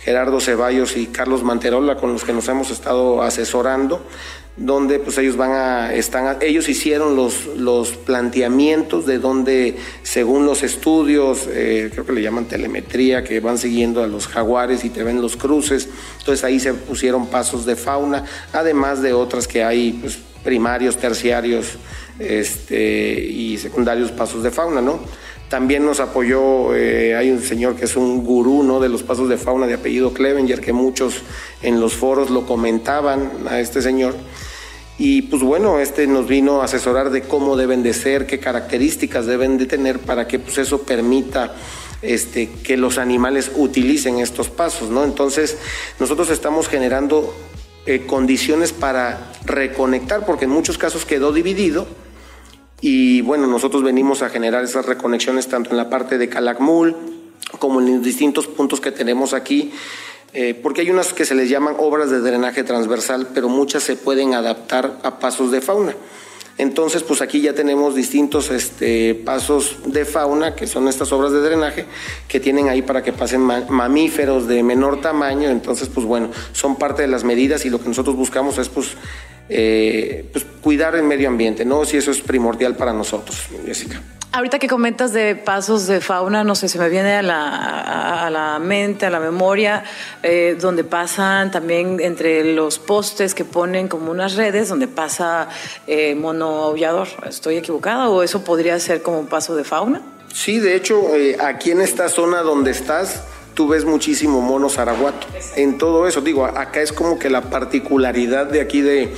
Gerardo 0.00 0.40
Ceballos 0.40 0.96
y 0.96 1.06
Carlos 1.06 1.44
Manterola, 1.44 1.96
con 1.96 2.12
los 2.12 2.24
que 2.24 2.32
nos 2.32 2.48
hemos 2.48 2.70
estado 2.70 3.22
asesorando 3.22 4.02
donde 4.56 4.98
pues 4.98 5.18
ellos 5.18 5.36
van 5.36 5.52
a, 5.52 5.94
están, 5.94 6.38
ellos 6.40 6.68
hicieron 6.68 7.14
los, 7.14 7.46
los 7.56 7.90
planteamientos 7.90 9.04
de 9.04 9.18
donde, 9.18 9.76
según 10.02 10.46
los 10.46 10.62
estudios, 10.62 11.46
eh, 11.50 11.90
creo 11.92 12.06
que 12.06 12.12
le 12.12 12.22
llaman 12.22 12.46
telemetría, 12.46 13.22
que 13.22 13.40
van 13.40 13.58
siguiendo 13.58 14.02
a 14.02 14.06
los 14.06 14.26
jaguares 14.26 14.84
y 14.84 14.90
te 14.90 15.02
ven 15.02 15.20
los 15.20 15.36
cruces, 15.36 15.88
entonces 16.18 16.42
ahí 16.42 16.58
se 16.58 16.72
pusieron 16.72 17.26
pasos 17.26 17.66
de 17.66 17.76
fauna, 17.76 18.24
además 18.52 19.02
de 19.02 19.12
otras 19.12 19.46
que 19.46 19.62
hay 19.62 19.92
pues, 19.92 20.18
primarios, 20.42 20.96
terciarios 20.96 21.72
este, 22.18 23.20
y 23.20 23.58
secundarios 23.58 24.10
pasos 24.10 24.42
de 24.42 24.50
fauna, 24.50 24.80
¿no? 24.80 25.00
También 25.50 25.84
nos 25.84 26.00
apoyó, 26.00 26.74
eh, 26.74 27.14
hay 27.14 27.30
un 27.30 27.40
señor 27.40 27.76
que 27.76 27.84
es 27.84 27.94
un 27.94 28.24
gurú 28.24 28.64
¿no? 28.64 28.80
de 28.80 28.88
los 28.88 29.04
pasos 29.04 29.28
de 29.28 29.36
fauna 29.36 29.68
de 29.68 29.74
apellido 29.74 30.12
Clevenger, 30.12 30.60
que 30.60 30.72
muchos 30.72 31.22
en 31.62 31.80
los 31.80 31.94
foros 31.94 32.30
lo 32.30 32.46
comentaban 32.46 33.30
a 33.48 33.60
este 33.60 33.80
señor. 33.80 34.16
Y 34.98 35.22
pues 35.22 35.42
bueno, 35.42 35.78
este 35.78 36.06
nos 36.06 36.26
vino 36.26 36.62
a 36.62 36.64
asesorar 36.64 37.10
de 37.10 37.22
cómo 37.22 37.56
deben 37.56 37.82
de 37.82 37.92
ser, 37.92 38.26
qué 38.26 38.40
características 38.40 39.26
deben 39.26 39.58
de 39.58 39.66
tener 39.66 39.98
para 39.98 40.26
que 40.26 40.38
pues 40.38 40.56
eso 40.56 40.82
permita 40.82 41.54
este, 42.00 42.48
que 42.48 42.76
los 42.76 42.96
animales 42.96 43.52
utilicen 43.56 44.18
estos 44.18 44.48
pasos, 44.48 44.88
¿no? 44.88 45.04
Entonces, 45.04 45.58
nosotros 45.98 46.30
estamos 46.30 46.68
generando 46.68 47.34
eh, 47.84 48.06
condiciones 48.06 48.72
para 48.72 49.32
reconectar, 49.44 50.24
porque 50.24 50.46
en 50.46 50.50
muchos 50.50 50.78
casos 50.78 51.04
quedó 51.04 51.32
dividido, 51.32 51.86
y 52.80 53.22
bueno, 53.22 53.46
nosotros 53.46 53.82
venimos 53.82 54.22
a 54.22 54.28
generar 54.28 54.64
esas 54.64 54.86
reconexiones 54.86 55.48
tanto 55.48 55.70
en 55.70 55.76
la 55.76 55.88
parte 55.88 56.18
de 56.18 56.28
Calakmul 56.28 56.94
como 57.58 57.80
en 57.80 57.96
los 57.96 58.04
distintos 58.04 58.46
puntos 58.46 58.80
que 58.80 58.92
tenemos 58.92 59.32
aquí 59.32 59.72
eh, 60.38 60.52
porque 60.52 60.82
hay 60.82 60.90
unas 60.90 61.14
que 61.14 61.24
se 61.24 61.34
les 61.34 61.48
llaman 61.48 61.76
obras 61.78 62.10
de 62.10 62.20
drenaje 62.20 62.62
transversal, 62.62 63.28
pero 63.32 63.48
muchas 63.48 63.82
se 63.82 63.96
pueden 63.96 64.34
adaptar 64.34 64.98
a 65.02 65.18
pasos 65.18 65.50
de 65.50 65.62
fauna. 65.62 65.96
Entonces, 66.58 67.02
pues 67.02 67.22
aquí 67.22 67.40
ya 67.40 67.54
tenemos 67.54 67.94
distintos 67.94 68.50
este, 68.50 69.14
pasos 69.14 69.78
de 69.86 70.04
fauna, 70.04 70.54
que 70.54 70.66
son 70.66 70.88
estas 70.88 71.10
obras 71.12 71.32
de 71.32 71.40
drenaje, 71.40 71.86
que 72.28 72.38
tienen 72.38 72.68
ahí 72.68 72.82
para 72.82 73.02
que 73.02 73.14
pasen 73.14 73.40
mamíferos 73.40 74.46
de 74.46 74.62
menor 74.62 75.00
tamaño. 75.00 75.48
Entonces, 75.48 75.88
pues 75.88 76.06
bueno, 76.06 76.28
son 76.52 76.76
parte 76.76 77.00
de 77.00 77.08
las 77.08 77.24
medidas 77.24 77.64
y 77.64 77.70
lo 77.70 77.80
que 77.80 77.88
nosotros 77.88 78.14
buscamos 78.14 78.58
es 78.58 78.68
pues, 78.68 78.88
eh, 79.48 80.28
pues 80.32 80.44
cuidar 80.60 80.94
el 80.96 81.02
medio 81.02 81.28
ambiente, 81.28 81.64
¿no? 81.64 81.84
Si 81.84 81.96
eso 81.96 82.10
es 82.10 82.20
primordial 82.20 82.76
para 82.76 82.92
nosotros, 82.92 83.48
Jessica. 83.64 84.00
Ahorita 84.36 84.58
que 84.58 84.68
comentas 84.68 85.14
de 85.14 85.34
pasos 85.34 85.86
de 85.86 86.02
fauna, 86.02 86.44
no 86.44 86.54
sé, 86.54 86.68
se 86.68 86.78
me 86.78 86.90
viene 86.90 87.14
a 87.14 87.22
la, 87.22 88.26
a 88.26 88.30
la 88.30 88.58
mente, 88.58 89.06
a 89.06 89.10
la 89.10 89.18
memoria, 89.18 89.82
eh, 90.22 90.58
donde 90.60 90.84
pasan 90.84 91.50
también 91.50 92.00
entre 92.00 92.52
los 92.52 92.78
postes 92.78 93.34
que 93.34 93.46
ponen 93.46 93.88
como 93.88 94.10
unas 94.10 94.34
redes, 94.34 94.68
donde 94.68 94.88
pasa 94.88 95.48
eh, 95.86 96.14
mono 96.14 96.64
aullador. 96.64 97.08
¿Estoy 97.26 97.56
equivocada 97.56 98.10
o 98.10 98.22
eso 98.22 98.44
podría 98.44 98.78
ser 98.78 99.00
como 99.00 99.20
un 99.20 99.26
paso 99.26 99.56
de 99.56 99.64
fauna? 99.64 100.02
Sí, 100.34 100.58
de 100.60 100.76
hecho, 100.76 101.14
eh, 101.14 101.38
aquí 101.40 101.70
en 101.70 101.80
esta 101.80 102.10
zona 102.10 102.42
donde 102.42 102.72
estás, 102.72 103.22
tú 103.56 103.66
ves 103.66 103.84
muchísimo 103.84 104.40
mono 104.40 104.68
zaraguato. 104.68 105.26
En 105.56 105.78
todo 105.78 106.06
eso, 106.06 106.20
digo, 106.20 106.44
acá 106.44 106.80
es 106.82 106.92
como 106.92 107.18
que 107.18 107.30
la 107.30 107.40
particularidad 107.40 108.46
de 108.46 108.60
aquí 108.60 108.82
de 108.82 109.14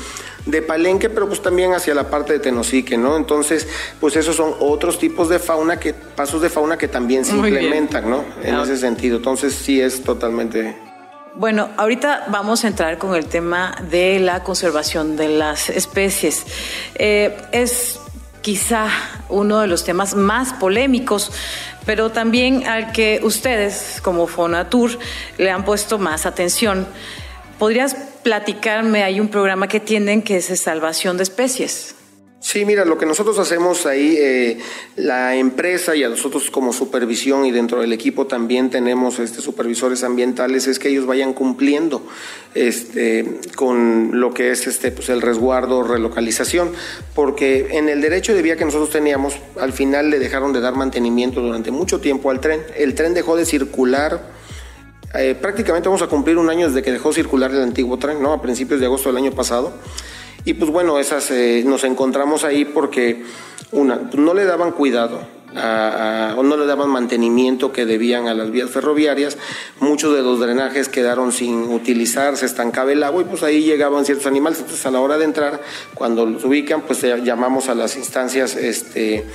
de 0.47 0.63
Palenque, 0.63 1.11
pero 1.11 1.29
pues 1.29 1.43
también 1.43 1.75
hacia 1.75 1.95
la 1.95 2.09
parte 2.09 2.33
de 2.33 2.39
Tenosique, 2.39 2.97
¿no? 2.97 3.17
Entonces, 3.17 3.69
pues 4.01 4.17
esos 4.17 4.35
son 4.35 4.55
otros 4.61 4.99
tipos 4.99 5.29
de 5.29 5.39
fauna 5.39 5.79
que, 5.79 5.93
pasos 5.93 6.41
de 6.41 6.49
fauna 6.49 6.79
que 6.79 6.89
también 6.89 7.25
se 7.25 7.37
implementan, 7.37 8.09
¿no? 8.09 8.25
En 8.43 8.55
ese 8.57 8.79
sentido. 8.79 9.19
Entonces 9.19 9.55
sí 9.55 9.81
es 9.81 10.03
totalmente 10.03 10.89
bueno, 11.35 11.69
ahorita 11.77 12.27
vamos 12.31 12.65
a 12.65 12.69
entrar 12.69 12.99
con 12.99 13.15
el 13.15 13.27
tema 13.27 13.77
de 13.91 14.19
la 14.19 14.43
conservación 14.43 15.17
de 15.17 15.29
las 15.29 15.71
especies. 15.71 16.45
Eh, 16.97 17.37
es 17.53 18.01
quizá 18.41 18.89
uno 19.29 19.61
de 19.61 19.67
los 19.67 19.85
temas 19.85 20.15
más 20.15 20.53
polémicos, 20.55 21.31
pero 21.85 22.11
también 22.11 22.67
al 22.67 22.93
que 22.93 23.21
ustedes 23.23 24.01
como 24.03 24.27
Fonatur 24.27 24.99
le 25.39 25.51
han 25.51 25.65
puesto 25.65 25.99
más 25.99 26.27
atención. 26.27 26.87
¿Podrías 27.59 27.95
platicarme? 28.23 29.03
Hay 29.03 29.21
un 29.21 29.29
programa 29.29 29.69
que 29.69 29.81
tienen 29.81 30.23
que 30.23 30.37
es 30.37 30.61
Salvación 30.61 31.17
de 31.17 31.25
Especies. 31.25 31.98
Sí, 32.41 32.65
mira, 32.65 32.85
lo 32.85 32.97
que 32.99 33.05
nosotros 33.05 33.37
hacemos 33.41 33.85
ahí, 33.85 34.17
eh, 34.17 34.59
la 34.95 35.35
empresa 35.35 35.97
y 35.97 36.05
a 36.05 36.09
nosotros 36.09 36.53
como 36.53 36.73
supervisión 36.73 37.45
y 37.45 37.51
dentro 37.51 37.81
del 37.81 37.93
equipo 37.93 38.29
también 38.29 38.71
tenemos 38.71 39.19
este, 39.19 39.41
supervisores 39.41 40.05
ambientales, 40.05 40.69
es 40.69 40.79
que 40.79 40.89
ellos 40.89 41.05
vayan 41.05 41.33
cumpliendo 41.33 42.07
este, 42.55 43.41
con 43.57 44.21
lo 44.21 44.33
que 44.35 44.53
es 44.53 44.69
este, 44.69 44.93
pues 44.93 45.09
el 45.09 45.21
resguardo, 45.21 45.83
relocalización, 45.83 46.71
porque 47.13 47.71
en 47.73 47.89
el 47.89 48.01
derecho 48.01 48.33
de 48.33 48.43
vía 48.43 48.57
que 48.57 48.65
nosotros 48.65 48.91
teníamos, 48.91 49.35
al 49.59 49.73
final 49.73 50.09
le 50.09 50.21
dejaron 50.21 50.53
de 50.53 50.61
dar 50.61 50.77
mantenimiento 50.77 51.41
durante 51.41 51.73
mucho 51.73 52.01
tiempo 52.01 52.31
al 52.31 52.41
tren. 52.41 52.63
El 52.77 52.95
tren 52.95 53.15
dejó 53.15 53.37
de 53.37 53.47
circular. 53.47 54.39
Eh, 55.15 55.35
prácticamente 55.35 55.89
vamos 55.89 56.03
a 56.03 56.07
cumplir 56.07 56.39
un 56.39 56.51
año 56.51 56.69
desde 56.69 56.83
que 56.83 56.93
dejó 56.93 57.13
circular 57.13 57.51
el 57.51 57.63
antiguo 57.63 57.99
tren, 57.99 58.23
¿no? 58.23 58.33
A 58.33 58.41
principios 58.41 58.79
de 58.79 58.87
agosto 58.87 59.09
del 59.09 59.17
año 59.17 59.33
pasado. 59.33 59.73
Y 60.49 60.55
pues 60.55 60.71
bueno, 60.71 60.99
esas 60.99 61.31
eh, 61.31 61.63
nos 61.67 61.85
encontramos 61.85 62.43
ahí 62.43 62.65
porque 62.65 63.23
una, 63.71 64.09
no 64.15 64.33
le 64.33 64.47
daban 64.47 64.73
cuidado 64.73 65.21
o 66.37 66.43
no 66.43 66.57
le 66.57 66.65
daban 66.65 66.89
mantenimiento 66.89 67.71
que 67.71 67.85
debían 67.85 68.29
a 68.29 68.35
las 68.35 68.51
vías 68.51 68.71
ferroviarias. 68.71 69.37
Muchos 69.81 70.15
de 70.15 70.23
los 70.23 70.41
drenajes 70.41 70.89
quedaron 70.89 71.33
sin 71.33 71.65
utilizar, 71.65 72.39
se 72.39 72.47
estancaba 72.47 72.93
el 72.93 73.03
agua 73.03 73.21
y 73.21 73.25
pues 73.27 73.43
ahí 73.43 73.63
llegaban 73.63 74.07
ciertos 74.07 74.27
animales. 74.27 74.61
Entonces 74.61 74.87
a 74.87 74.91
la 74.91 75.01
hora 75.01 75.19
de 75.19 75.27
entrar, 75.27 75.61
cuando 75.93 76.25
los 76.25 76.43
ubican, 76.47 76.81
pues 76.81 77.03
llamamos 77.03 77.69
a 77.69 77.75
las 77.75 77.97
instancias 77.97 78.57
este, 78.57 79.27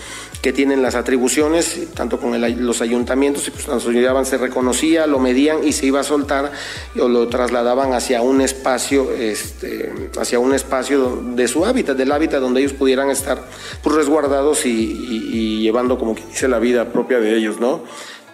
que 0.43 0.51
tienen 0.51 0.81
las 0.81 0.95
atribuciones, 0.95 1.88
tanto 1.93 2.19
con 2.19 2.33
los 2.65 2.81
ayuntamientos, 2.81 3.47
y 3.47 3.51
pues 3.51 3.63
cuando 3.63 4.25
se 4.25 4.38
reconocía, 4.38 5.07
lo 5.07 5.17
medían 5.17 5.65
y 5.65 5.71
se 5.71 5.85
iba 5.85 6.01
a 6.01 6.03
soltar 6.03 6.51
o 7.00 7.07
lo 7.07 7.29
trasladaban 7.29 7.93
hacia 7.93 8.21
un 8.21 8.41
espacio, 8.41 9.09
este, 9.13 10.12
hacia 10.19 10.39
un 10.39 10.53
espacio 10.53 11.23
de 11.33 11.47
su 11.47 11.65
hábitat, 11.65 11.95
del 11.95 12.12
hábitat 12.12 12.41
donde 12.41 12.59
ellos 12.59 12.73
pudieran 12.73 13.09
estar 13.09 13.41
pues, 13.81 13.95
resguardados 13.95 14.65
y, 14.65 15.62
llevando 15.62 15.97
como 15.97 16.13
que 16.13 16.25
dice 16.25 16.50
la 16.50 16.59
vida 16.59 16.91
propia 16.91 17.21
de 17.21 17.38
ellos, 17.38 17.62
¿no? 17.62 17.79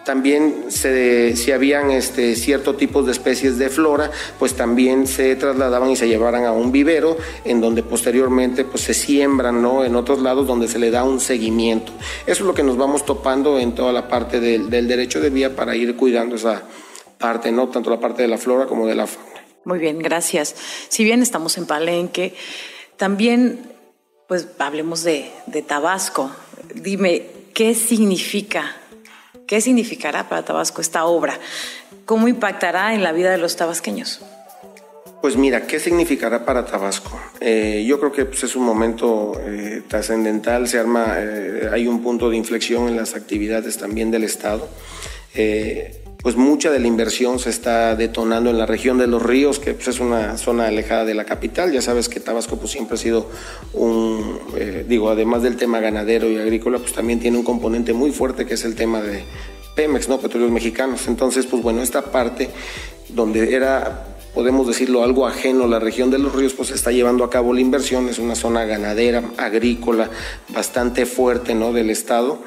También 0.04 0.66
se, 0.68 1.36
si 1.36 1.52
habían 1.52 1.90
este, 1.90 2.34
ciertos 2.34 2.78
tipos 2.78 3.04
de 3.04 3.12
especies 3.12 3.58
de 3.58 3.68
flora, 3.68 4.10
pues 4.38 4.54
también 4.54 5.06
se 5.06 5.36
trasladaban 5.36 5.90
y 5.90 5.96
se 5.96 6.08
llevaran 6.08 6.46
a 6.46 6.52
un 6.52 6.72
vivero 6.72 7.18
en 7.44 7.60
donde 7.60 7.82
posteriormente 7.82 8.64
pues, 8.64 8.82
se 8.82 8.94
siembran 8.94 9.60
¿no? 9.60 9.84
en 9.84 9.94
otros 9.96 10.22
lados 10.22 10.46
donde 10.46 10.68
se 10.68 10.78
le 10.78 10.90
da 10.90 11.04
un 11.04 11.20
seguimiento. 11.20 11.92
Eso 12.22 12.42
es 12.42 12.46
lo 12.46 12.54
que 12.54 12.62
nos 12.62 12.78
vamos 12.78 13.04
topando 13.04 13.58
en 13.58 13.74
toda 13.74 13.92
la 13.92 14.08
parte 14.08 14.40
del, 14.40 14.70
del 14.70 14.88
derecho 14.88 15.20
de 15.20 15.28
vía 15.28 15.54
para 15.54 15.76
ir 15.76 15.94
cuidando 15.96 16.36
esa 16.36 16.62
parte, 17.18 17.52
¿no? 17.52 17.68
tanto 17.68 17.90
la 17.90 18.00
parte 18.00 18.22
de 18.22 18.28
la 18.28 18.38
flora 18.38 18.66
como 18.66 18.86
de 18.86 18.94
la 18.94 19.06
fauna. 19.06 19.28
Muy 19.64 19.78
bien, 19.78 19.98
gracias. 19.98 20.56
Si 20.88 21.04
bien 21.04 21.20
estamos 21.20 21.58
en 21.58 21.66
Palenque, 21.66 22.34
también 22.96 23.60
pues 24.26 24.48
hablemos 24.58 25.04
de, 25.04 25.30
de 25.46 25.60
Tabasco. 25.60 26.30
Dime, 26.74 27.26
¿qué 27.52 27.74
significa 27.74 28.79
¿Qué 29.50 29.60
significará 29.60 30.28
para 30.28 30.44
Tabasco 30.44 30.80
esta 30.80 31.06
obra? 31.06 31.36
¿Cómo 32.04 32.28
impactará 32.28 32.94
en 32.94 33.02
la 33.02 33.10
vida 33.10 33.32
de 33.32 33.38
los 33.38 33.56
tabasqueños? 33.56 34.20
Pues 35.22 35.34
mira, 35.34 35.66
¿qué 35.66 35.80
significará 35.80 36.44
para 36.44 36.64
Tabasco? 36.64 37.20
Eh, 37.40 37.84
yo 37.84 37.98
creo 37.98 38.12
que 38.12 38.26
pues, 38.26 38.44
es 38.44 38.54
un 38.54 38.62
momento 38.62 39.32
eh, 39.40 39.82
trascendental, 39.88 40.68
se 40.68 40.78
arma, 40.78 41.16
eh, 41.18 41.68
hay 41.72 41.88
un 41.88 42.00
punto 42.00 42.30
de 42.30 42.36
inflexión 42.36 42.86
en 42.86 42.94
las 42.94 43.16
actividades 43.16 43.76
también 43.76 44.12
del 44.12 44.22
Estado 44.22 44.68
pues 46.22 46.36
mucha 46.36 46.70
de 46.70 46.78
la 46.78 46.86
inversión 46.86 47.38
se 47.38 47.50
está 47.50 47.96
detonando 47.96 48.50
en 48.50 48.58
la 48.58 48.66
región 48.66 48.98
de 48.98 49.06
los 49.06 49.22
ríos, 49.22 49.58
que 49.58 49.74
pues, 49.74 49.88
es 49.88 50.00
una 50.00 50.36
zona 50.36 50.66
alejada 50.66 51.04
de 51.04 51.14
la 51.14 51.24
capital. 51.24 51.72
Ya 51.72 51.82
sabes 51.82 52.08
que 52.08 52.20
Tabasco 52.20 52.56
pues, 52.56 52.72
siempre 52.72 52.94
ha 52.94 52.98
sido 52.98 53.28
un, 53.72 54.38
eh, 54.56 54.84
digo, 54.88 55.10
además 55.10 55.42
del 55.42 55.56
tema 55.56 55.80
ganadero 55.80 56.28
y 56.28 56.36
agrícola, 56.36 56.78
pues 56.78 56.92
también 56.92 57.20
tiene 57.20 57.38
un 57.38 57.44
componente 57.44 57.92
muy 57.92 58.12
fuerte 58.12 58.46
que 58.46 58.54
es 58.54 58.64
el 58.64 58.74
tema 58.74 59.00
de 59.00 59.24
Pemex, 59.74 60.08
¿no? 60.08 60.18
Petróleos 60.18 60.50
mexicanos. 60.50 61.08
Entonces, 61.08 61.46
pues 61.46 61.62
bueno, 61.62 61.82
esta 61.82 62.02
parte 62.02 62.50
donde 63.08 63.54
era 63.54 64.06
podemos 64.34 64.66
decirlo, 64.66 65.02
algo 65.02 65.26
ajeno 65.26 65.64
a 65.64 65.66
la 65.66 65.80
región 65.80 66.10
de 66.10 66.18
los 66.18 66.34
ríos, 66.34 66.54
pues 66.54 66.70
está 66.70 66.92
llevando 66.92 67.24
a 67.24 67.30
cabo 67.30 67.52
la 67.52 67.60
inversión, 67.60 68.08
es 68.08 68.18
una 68.18 68.34
zona 68.34 68.64
ganadera, 68.64 69.24
agrícola, 69.36 70.08
bastante 70.50 71.06
fuerte, 71.06 71.54
¿no? 71.54 71.72
Del 71.72 71.90
estado. 71.90 72.38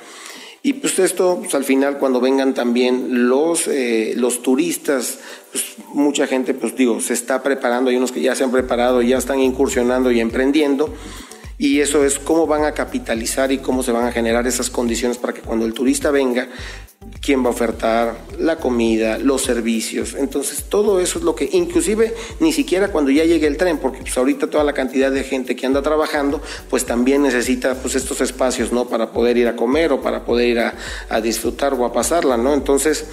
Y 0.66 0.72
pues 0.72 0.98
esto, 0.98 1.40
pues 1.42 1.54
al 1.56 1.66
final 1.66 1.98
cuando 1.98 2.22
vengan 2.22 2.54
también 2.54 3.28
los, 3.28 3.68
eh, 3.68 4.14
los 4.16 4.42
turistas, 4.42 5.20
pues 5.52 5.76
mucha 5.90 6.26
gente, 6.26 6.54
pues 6.54 6.74
digo, 6.78 7.02
se 7.02 7.14
está 7.14 7.44
preparando, 7.44 7.90
hay 7.90 7.98
unos 7.98 8.14
que 8.14 8.22
ya 8.22 8.34
se 8.34 8.46
han 8.46 8.52
preparado, 8.52 9.02
ya 9.02 9.18
están 9.18 9.42
incursionando 9.42 10.10
y 10.10 10.22
emprendiendo. 10.22 10.90
Y 11.58 11.80
eso 11.80 12.04
es 12.04 12.20
cómo 12.20 12.48
van 12.48 12.66
a 12.66 12.74
capitalizar 12.74 13.52
y 13.52 13.60
cómo 13.60 13.84
se 13.84 13.92
van 13.92 14.06
a 14.06 14.12
generar 14.12 14.48
esas 14.48 14.70
condiciones 14.70 15.18
para 15.18 15.34
que 15.34 15.42
cuando 15.42 15.66
el 15.66 15.74
turista 15.74 16.12
venga, 16.12 16.48
quién 17.22 17.44
va 17.44 17.48
a 17.48 17.52
ofertar, 17.52 18.18
la 18.40 18.58
comida, 18.58 19.18
los 19.18 19.42
servicios. 19.42 20.14
Entonces, 20.14 20.66
todo 20.70 21.00
eso 21.00 21.20
es 21.20 21.26
lo 21.26 21.36
que, 21.36 21.50
inclusive, 21.52 22.14
ni 22.40 22.52
siquiera 22.52 22.90
cuando 22.90 23.12
ya 23.12 23.24
llegue 23.24 23.48
el 23.48 23.58
tren, 23.58 23.78
porque 23.78 24.02
pues 24.02 24.18
ahorita 24.18 24.50
toda 24.50 24.64
la 24.64 24.74
cantidad 24.74 25.12
de 25.12 25.24
gente 25.24 25.56
que 25.56 25.66
anda 25.66 25.82
trabajando, 25.82 26.42
pues 26.70 26.86
también 26.86 27.22
necesita 27.22 27.76
pues 27.76 27.96
estos 27.96 28.22
espacios, 28.22 28.72
¿no? 28.72 28.88
Para 28.88 29.12
poder 29.12 29.38
ir 29.38 29.48
a 29.48 29.56
comer 29.56 29.92
o 29.94 30.02
para 30.02 30.26
poder 30.26 30.50
ir 30.50 30.60
a, 30.60 31.22
disfrutar 31.22 31.74
o 31.74 31.86
a 31.86 31.94
pasarla, 31.94 32.38
¿no? 32.38 32.54
Entonces, 32.54 33.06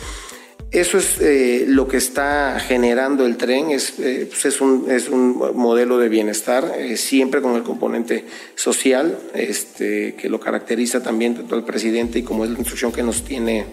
eso 0.73 0.99
es 0.99 1.21
eh, 1.21 1.65
lo 1.67 1.89
que 1.89 1.97
está 1.97 2.61
generando 2.61 3.27
el 3.27 3.37
tren, 3.37 3.71
es, 3.71 3.99
eh, 3.99 4.27
pues 4.29 4.45
es, 4.45 4.61
un, 4.61 4.89
es, 4.89 5.09
un, 5.09 5.37
modelo 5.55 5.99
de 5.99 6.09
bienestar, 6.09 6.75
eh, 6.79 6.97
siempre 6.97 7.43
con 7.43 7.57
el 7.57 7.65
componente 7.65 8.25
social, 8.55 9.19
este, 9.35 10.15
que 10.15 10.29
lo 10.29 10.39
caracteriza 10.39 11.03
también 11.03 11.35
tanto 11.35 11.57
el 11.57 11.65
presidente 11.65 12.21
y 12.21 12.23
como 12.23 12.45
es 12.45 12.53
la 12.53 12.59
instrucción 12.59 12.93
que 12.93 13.03
nos 13.03 13.25
tiene 13.25 13.67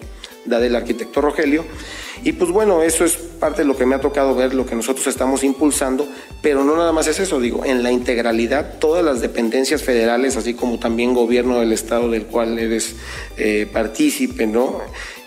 da 0.44 0.58
del 0.58 0.74
arquitecto 0.74 1.20
Rogelio. 1.20 1.64
Y 2.24 2.32
pues 2.32 2.50
bueno, 2.50 2.82
eso 2.82 3.04
es 3.04 3.12
parte 3.12 3.62
de 3.62 3.68
lo 3.68 3.76
que 3.76 3.86
me 3.86 3.94
ha 3.94 4.00
tocado 4.00 4.34
ver, 4.34 4.54
lo 4.54 4.66
que 4.66 4.74
nosotros 4.74 5.06
estamos 5.06 5.44
impulsando, 5.44 6.08
pero 6.42 6.64
no 6.64 6.74
nada 6.74 6.90
más 6.90 7.06
es 7.06 7.20
eso, 7.20 7.38
digo, 7.38 7.64
en 7.64 7.82
la 7.84 7.92
integralidad, 7.92 8.78
todas 8.80 9.04
las 9.04 9.20
dependencias 9.20 9.82
federales, 9.82 10.36
así 10.36 10.54
como 10.54 10.78
también 10.80 11.14
gobierno 11.14 11.60
del 11.60 11.72
estado 11.72 12.10
del 12.10 12.26
cual 12.26 12.58
eres 12.58 12.96
partícipe, 13.72 14.46
¿no? 14.46 14.80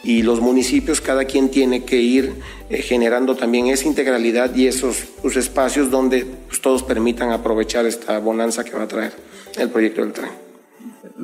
Y 0.04 0.24
los 0.24 0.42
municipios, 0.42 1.00
cada 1.00 1.26
quien 1.26 1.50
tiene 1.50 1.86
que 1.86 1.98
ir 1.98 2.34
eh, 2.70 2.82
generando 2.82 3.36
también 3.36 3.68
esa 3.68 3.88
integralidad 3.88 4.56
y 4.56 4.68
esos 4.68 5.06
espacios 5.36 5.92
donde 5.92 6.26
pues, 6.48 6.60
todos 6.60 6.84
permitan 6.84 7.32
aprovechar 7.32 7.86
esta 7.86 8.18
bonanza 8.20 8.64
que 8.64 8.72
va 8.72 8.84
a 8.84 8.88
traer 8.88 9.14
el 9.58 9.70
proyecto 9.70 10.02
del 10.02 10.14
tren. 10.14 10.30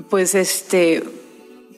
Pues 0.10 0.36
este, 0.36 1.04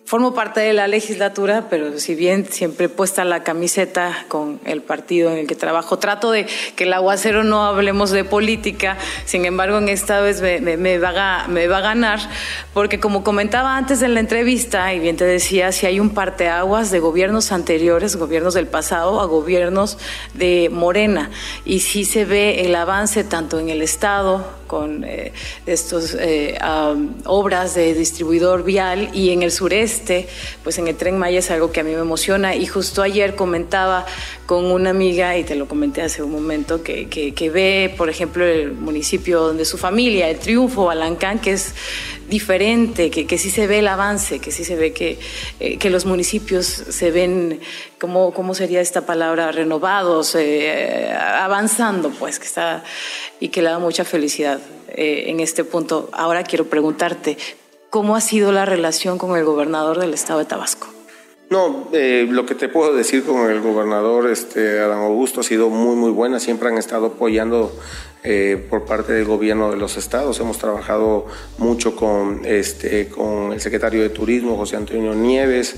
Formo 0.09 0.33
parte 0.33 0.61
de 0.61 0.73
la 0.73 0.87
legislatura, 0.87 1.67
pero 1.69 1.99
si 1.99 2.15
bien 2.15 2.47
siempre 2.49 2.87
he 2.87 2.89
puesta 2.89 3.23
la 3.25 3.43
camiseta 3.43 4.25
con 4.27 4.59
el 4.65 4.81
partido 4.81 5.29
en 5.29 5.37
el 5.37 5.45
que 5.45 5.53
trabajo, 5.53 5.99
trato 5.99 6.31
de 6.31 6.47
que 6.75 6.85
el 6.85 6.93
aguacero 6.93 7.43
no 7.43 7.63
hablemos 7.63 8.09
de 8.09 8.23
política, 8.23 8.97
sin 9.25 9.45
embargo 9.45 9.77
en 9.77 9.87
esta 9.87 10.19
vez 10.19 10.41
me, 10.41 10.97
va, 10.97 11.43
a, 11.43 11.81
ganar, 11.81 12.19
porque 12.73 12.99
como 12.99 13.23
comentaba 13.23 13.77
antes 13.77 14.01
en 14.01 14.15
la 14.15 14.19
entrevista, 14.19 14.91
y 14.95 14.99
bien 14.99 15.15
te 15.15 15.25
decía, 15.25 15.71
si 15.71 15.85
hay 15.85 15.99
un 15.99 16.09
parteaguas 16.09 16.89
de 16.89 16.99
gobiernos 16.99 17.51
anteriores, 17.51 18.15
gobiernos 18.15 18.55
del 18.55 18.65
pasado, 18.65 19.21
a 19.21 19.25
gobiernos 19.25 19.99
de 20.33 20.69
Morena, 20.71 21.29
y 21.65 21.81
sí 21.81 22.03
se 22.03 22.25
ve 22.25 22.65
el 22.65 22.73
avance 22.73 23.23
tanto 23.23 23.59
en 23.59 23.69
el 23.69 23.83
Estado, 23.83 24.58
con 24.69 25.03
eh, 25.03 25.33
estas 25.65 26.15
eh, 26.19 26.57
obras 27.25 27.73
de 27.73 27.95
distribuidor 27.95 28.63
vial 28.63 29.09
y 29.13 29.31
en 29.31 29.41
el 29.41 29.51
sureste, 29.51 30.27
pues 30.63 30.77
en 30.77 30.87
el 30.87 30.95
tren 30.95 31.17
Maya 31.17 31.39
es 31.39 31.49
algo 31.49 31.71
que 31.71 31.79
a 31.79 31.83
mí 31.83 31.91
me 31.91 32.01
emociona. 32.01 32.55
Y 32.55 32.67
justo 32.67 33.01
ayer 33.01 33.35
comentaba 33.35 34.05
con 34.45 34.65
una 34.65 34.91
amiga 34.91 35.35
y 35.37 35.43
te 35.43 35.55
lo 35.55 35.67
comenté 35.67 36.03
hace 36.03 36.21
un 36.21 36.31
momento 36.31 36.83
que, 36.83 37.09
que, 37.09 37.49
ve, 37.49 37.95
por 37.97 38.09
ejemplo, 38.09 38.45
el 38.45 38.73
municipio 38.73 39.41
donde 39.41 39.65
su 39.65 39.79
familia, 39.79 40.29
el 40.29 40.37
Triunfo, 40.37 40.85
Balancán, 40.85 41.39
que 41.39 41.53
es 41.53 41.73
diferente, 42.29 43.09
que, 43.09 43.25
que 43.25 43.37
sí 43.37 43.49
se 43.49 43.67
ve 43.67 43.79
el 43.79 43.87
avance, 43.87 44.39
que 44.39 44.51
sí 44.51 44.63
se 44.63 44.75
ve 44.75 44.93
que, 44.93 45.19
eh, 45.59 45.77
que 45.77 45.89
los 45.89 46.05
municipios 46.05 46.65
se 46.65 47.11
ven, 47.11 47.59
¿cómo, 47.99 48.33
cómo 48.33 48.53
sería 48.53 48.81
esta 48.81 49.05
palabra? 49.05 49.51
Renovados, 49.51 50.37
avanzando, 51.39 52.09
pues, 52.11 52.39
que 52.39 52.45
está 52.45 52.83
y 53.39 53.49
que 53.49 53.61
le 53.61 53.69
da 53.69 53.79
mucha 53.79 54.03
felicidad 54.05 54.59
eh, 54.89 55.25
en 55.27 55.39
este 55.39 55.63
punto. 55.63 56.09
Ahora 56.11 56.43
quiero 56.43 56.65
preguntarte, 56.65 57.37
¿cómo 57.89 58.15
ha 58.15 58.21
sido 58.21 58.51
la 58.51 58.65
relación 58.65 59.17
con 59.17 59.37
el 59.37 59.45
gobernador 59.45 59.99
del 59.99 60.13
estado 60.13 60.39
de 60.39 60.45
Tabasco? 60.45 60.87
No, 61.49 61.87
eh, 61.93 62.27
lo 62.29 62.45
que 62.45 62.53
te 62.53 62.69
puedo 62.69 62.93
decir 62.93 63.23
con 63.23 63.49
el 63.49 63.59
gobernador 63.59 64.29
este, 64.29 64.79
Adán 64.79 64.99
Augusto 64.99 65.41
ha 65.41 65.43
sido 65.43 65.69
muy, 65.69 65.95
muy 65.95 66.11
buena. 66.11 66.39
Siempre 66.39 66.69
han 66.69 66.77
estado 66.77 67.07
apoyando 67.07 67.71
eh, 68.23 68.65
por 68.69 68.85
parte 68.85 69.13
del 69.13 69.25
gobierno 69.25 69.71
de 69.71 69.77
los 69.77 69.95
estados. 69.95 70.39
Hemos 70.39 70.57
trabajado 70.57 71.27
mucho 71.57 71.95
con, 71.95 72.45
este, 72.45 73.07
con 73.07 73.53
el 73.53 73.61
secretario 73.61 74.01
de 74.01 74.09
Turismo, 74.09 74.57
José 74.57 74.75
Antonio 74.75 75.15
Nieves, 75.15 75.75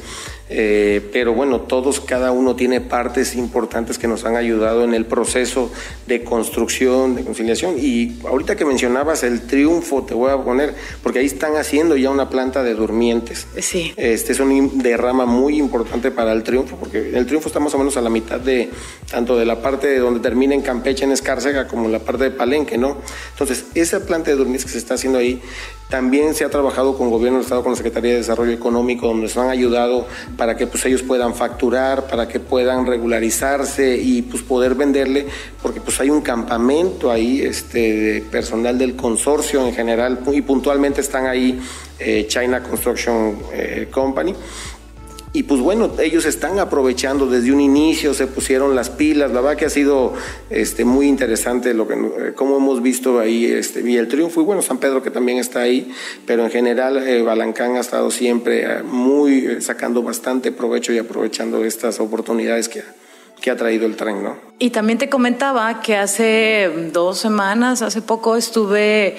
eh, 0.50 1.10
pero 1.14 1.34
bueno, 1.34 1.62
todos, 1.62 2.00
cada 2.02 2.32
uno 2.32 2.56
tiene 2.56 2.82
partes 2.82 3.36
importantes 3.36 3.98
que 3.98 4.08
nos 4.08 4.26
han 4.26 4.36
ayudado 4.36 4.84
en 4.84 4.94
el 4.94 5.06
proceso 5.06 5.72
de 6.08 6.24
construcción, 6.24 7.16
de 7.16 7.24
conciliación. 7.24 7.76
Y 7.78 8.20
ahorita 8.26 8.56
que 8.56 8.66
mencionabas 8.66 9.24
el 9.24 9.42
triunfo, 9.42 10.04
te 10.04 10.14
voy 10.14 10.32
a 10.32 10.38
poner, 10.38 10.76
porque 11.04 11.20
ahí 11.20 11.26
están 11.26 11.56
haciendo 11.56 11.96
ya 11.96 12.10
una 12.10 12.30
planta 12.30 12.64
de 12.64 12.74
durmientes. 12.74 13.48
Sí. 13.60 13.94
Este 13.96 14.34
es 14.34 14.40
un 14.40 14.80
derrama 14.80 15.26
muy 15.26 15.58
importante 15.58 16.12
para 16.12 16.34
el 16.34 16.44
triunfo, 16.44 16.76
porque 16.76 17.12
el 17.16 17.26
triunfo 17.26 17.48
está 17.48 17.60
más 17.60 17.74
o 17.74 17.78
menos 17.78 17.96
a 17.98 18.02
la 18.02 18.10
mitad 18.10 18.40
de 18.40 18.70
tanto 19.10 19.38
de 19.38 19.46
la 19.46 19.62
parte 19.62 19.88
de 19.88 20.00
donde 20.00 20.20
termina 20.20 20.54
en 20.54 20.62
Campeche, 20.62 21.06
en 21.06 21.12
Escárcega, 21.12 21.68
como 21.68 21.88
la 21.88 22.00
parte 22.00 22.26
de 22.26 22.32
Palenque, 22.32 22.78
¿no? 22.78 22.98
Entonces, 23.32 23.66
esa 23.74 24.06
planta 24.06 24.32
de 24.32 24.38
durmientes 24.38 24.66
que 24.66 24.72
se 24.72 24.78
está 24.78 24.96
haciendo 24.96 25.20
ahí, 25.20 25.42
también 25.92 26.34
se 26.34 26.46
ha 26.46 26.50
trabajado 26.50 26.98
con 26.98 27.08
el 27.08 27.12
gobierno 27.12 27.38
del 27.38 27.44
Estado, 27.44 27.62
con 27.64 27.74
la 27.74 27.76
Secretaría 27.76 28.12
de 28.12 28.18
Desarrollo 28.20 28.54
Económico, 28.54 29.08
donde 29.08 29.24
nos 29.24 29.38
han 29.38 29.50
ayudado 29.50 30.08
para 30.38 30.56
que 30.56 30.66
pues, 30.66 30.86
ellos 30.86 31.04
puedan 31.04 31.36
facturar, 31.36 32.08
para 32.08 32.30
que 32.30 32.40
puedan 32.40 32.88
regularizarse 32.88 33.98
y 33.98 34.22
pues, 34.22 34.42
poder 34.42 34.74
venderle, 34.74 35.28
porque 35.62 35.82
pues, 35.82 36.00
hay 36.00 36.10
un 36.10 36.22
campamento 36.22 37.12
ahí 37.12 37.42
este, 37.42 37.94
de 37.94 38.22
personal 38.22 38.78
del 38.78 38.96
consorcio 38.96 39.68
en 39.68 39.74
general 39.74 40.20
y 40.32 40.42
puntualmente 40.42 41.02
están 41.02 41.28
ahí 41.28 41.60
eh, 42.00 42.26
China 42.28 42.64
Construction 42.64 43.38
eh, 43.52 43.88
Company 43.92 44.34
y 45.34 45.44
pues 45.44 45.62
bueno, 45.62 45.92
ellos 46.00 46.26
están 46.26 46.60
aprovechando 46.60 47.26
desde 47.26 47.54
un 47.54 47.62
inicio, 47.62 48.14
se 48.14 48.28
pusieron 48.28 48.76
las 48.76 48.90
pilas, 48.90 49.32
la 49.32 49.40
verdad 49.40 49.58
que 49.58 49.66
ha 49.66 49.70
sido 49.70 50.14
este, 50.50 50.84
muy 50.84 51.08
interesante 51.08 51.74
lo 51.74 51.88
que, 51.88 51.94
eh, 51.94 52.34
como 52.36 52.58
hemos 52.58 52.82
visto 52.82 53.18
ahí 53.18 53.46
este, 53.46 53.90
y 53.90 53.96
el 53.96 54.10
triunfo, 54.10 54.42
y 54.42 54.44
bueno, 54.44 54.62
San 54.62 54.78
Pedro 54.80 55.02
que 55.02 55.10
también 55.10 55.38
está 55.38 55.62
ahí, 55.62 55.90
pero 56.26 56.44
en 56.44 56.52
general 56.52 56.98
eh, 57.08 57.22
Balancán 57.22 57.78
ha 57.78 57.80
estado 57.80 58.12
siempre 58.12 58.64
eh, 58.64 58.84
muy 58.84 59.62
sacando 59.62 60.04
bastante 60.04 60.52
provecho 60.52 60.92
y 60.92 60.98
aprovechando 60.98 61.64
estas 61.64 62.02
oportunidades 62.02 62.68
que, 62.68 62.84
que 63.40 63.52
ha 63.52 63.56
traído 63.56 63.86
el 63.86 63.96
tren, 63.96 64.22
¿no? 64.22 64.36
Y 64.60 64.72
también 64.72 64.98
te 64.98 65.08
comentaba 65.08 65.82
que 65.82 65.96
hace 65.96 66.70
dos 66.92 67.20
semanas, 67.20 67.82
hace 67.82 68.02
poco 68.02 68.36
estuve 68.36 69.16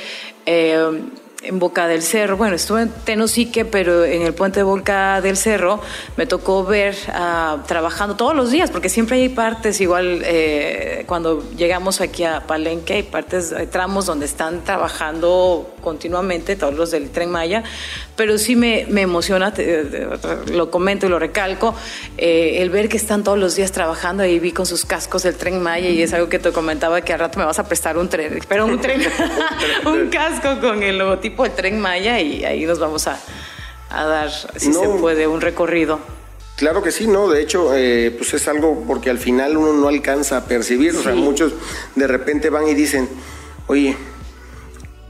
en 1.43 1.59
Boca 1.59 1.89
del 1.89 2.03
Cerro, 2.03 2.37
bueno, 2.37 2.55
estuve 2.55 2.83
en 2.83 2.91
Tenosique, 2.91 3.65
pero 3.65 4.05
en 4.05 4.23
el 4.23 4.33
puente 4.33 4.61
de 4.61 4.65
Boca 4.65 5.21
del 5.21 5.37
Cerro 5.37 5.81
me 6.17 6.27
tocó 6.27 6.65
ver 6.65 6.95
uh, 7.09 7.59
trabajando 7.67 8.17
todos 8.17 8.35
los 8.35 8.51
días, 8.51 8.71
porque 8.71 8.89
siempre 8.89 9.17
hay 9.17 9.29
partes, 9.29 9.81
igual 9.81 10.23
eh, 10.25 11.05
cuando 11.07 11.43
llegamos 11.57 12.01
aquí 12.01 12.25
a 12.25 12.47
Palenque, 12.47 12.95
hay 12.95 13.03
partes, 13.03 13.53
hay 13.53 13.67
tramos 13.67 14.07
donde 14.07 14.27
están 14.27 14.63
trabajando 14.63 15.75
continuamente, 15.81 16.55
todos 16.55 16.75
los 16.75 16.93
del 16.93 17.11
Tren 17.11 17.31
Maya, 17.31 17.65
pero 18.15 18.39
sí 18.39 18.55
me, 18.55 18.87
me 18.89 19.03
emociona, 19.03 19.53
lo 20.53 20.71
comento 20.71 21.07
y 21.07 21.09
lo 21.09 21.19
recalco, 21.19 21.75
eh, 22.19 22.59
el 22.59 22.71
ver 22.71 22.89
que 22.89 22.97
están 22.97 23.25
todos 23.25 23.39
los 23.39 23.57
días 23.57 23.73
trabajando, 23.73 24.23
ahí 24.23 24.39
vi 24.39 24.53
con 24.53 24.67
sus 24.67 24.85
cascos 24.85 25.25
el 25.25 25.35
Tren 25.35 25.61
Maya 25.61 25.89
y 25.89 26.03
es 26.03 26.13
algo 26.13 26.29
que 26.29 26.39
te 26.39 26.53
comentaba 26.53 27.01
que 27.01 27.13
al 27.13 27.19
rato 27.19 27.41
me 27.41 27.45
vas 27.45 27.59
a 27.59 27.67
prestar 27.67 27.99
un 27.99 28.09
tren, 28.09 28.39
pero 28.49 28.65
un 28.67 28.81
tren, 28.81 29.03
un 29.87 30.09
casco 30.09 30.61
con 30.61 30.83
el 30.85 30.99
logotipo 30.99 31.32
tipo 31.33 31.47
el 31.47 31.53
tren 31.53 31.81
Maya 31.81 32.21
y 32.21 32.45
ahí 32.45 32.66
nos 32.66 32.79
vamos 32.79 33.07
a, 33.07 33.18
a 33.88 34.05
dar, 34.05 34.31
si 34.31 34.71
se 34.71 34.88
puede, 35.01 35.27
un 35.27 35.40
recorrido. 35.40 35.99
Claro 36.57 36.83
que 36.83 36.92
sí, 36.92 37.07
¿no? 37.07 37.31
De 37.31 37.40
hecho, 37.40 37.75
eh, 37.75 38.14
pues 38.16 38.35
es 38.35 38.47
algo 38.49 38.85
porque 38.87 39.09
al 39.09 39.18
final 39.18 39.57
uno 39.57 39.73
no 39.73 39.88
alcanza 39.88 40.37
a 40.37 40.45
percibir, 40.45 40.95
o 40.95 41.03
sea, 41.03 41.14
muchos 41.14 41.55
de 41.95 42.07
repente 42.07 42.51
van 42.51 42.68
y 42.68 42.75
dicen, 42.75 43.09
oye, 43.66 43.97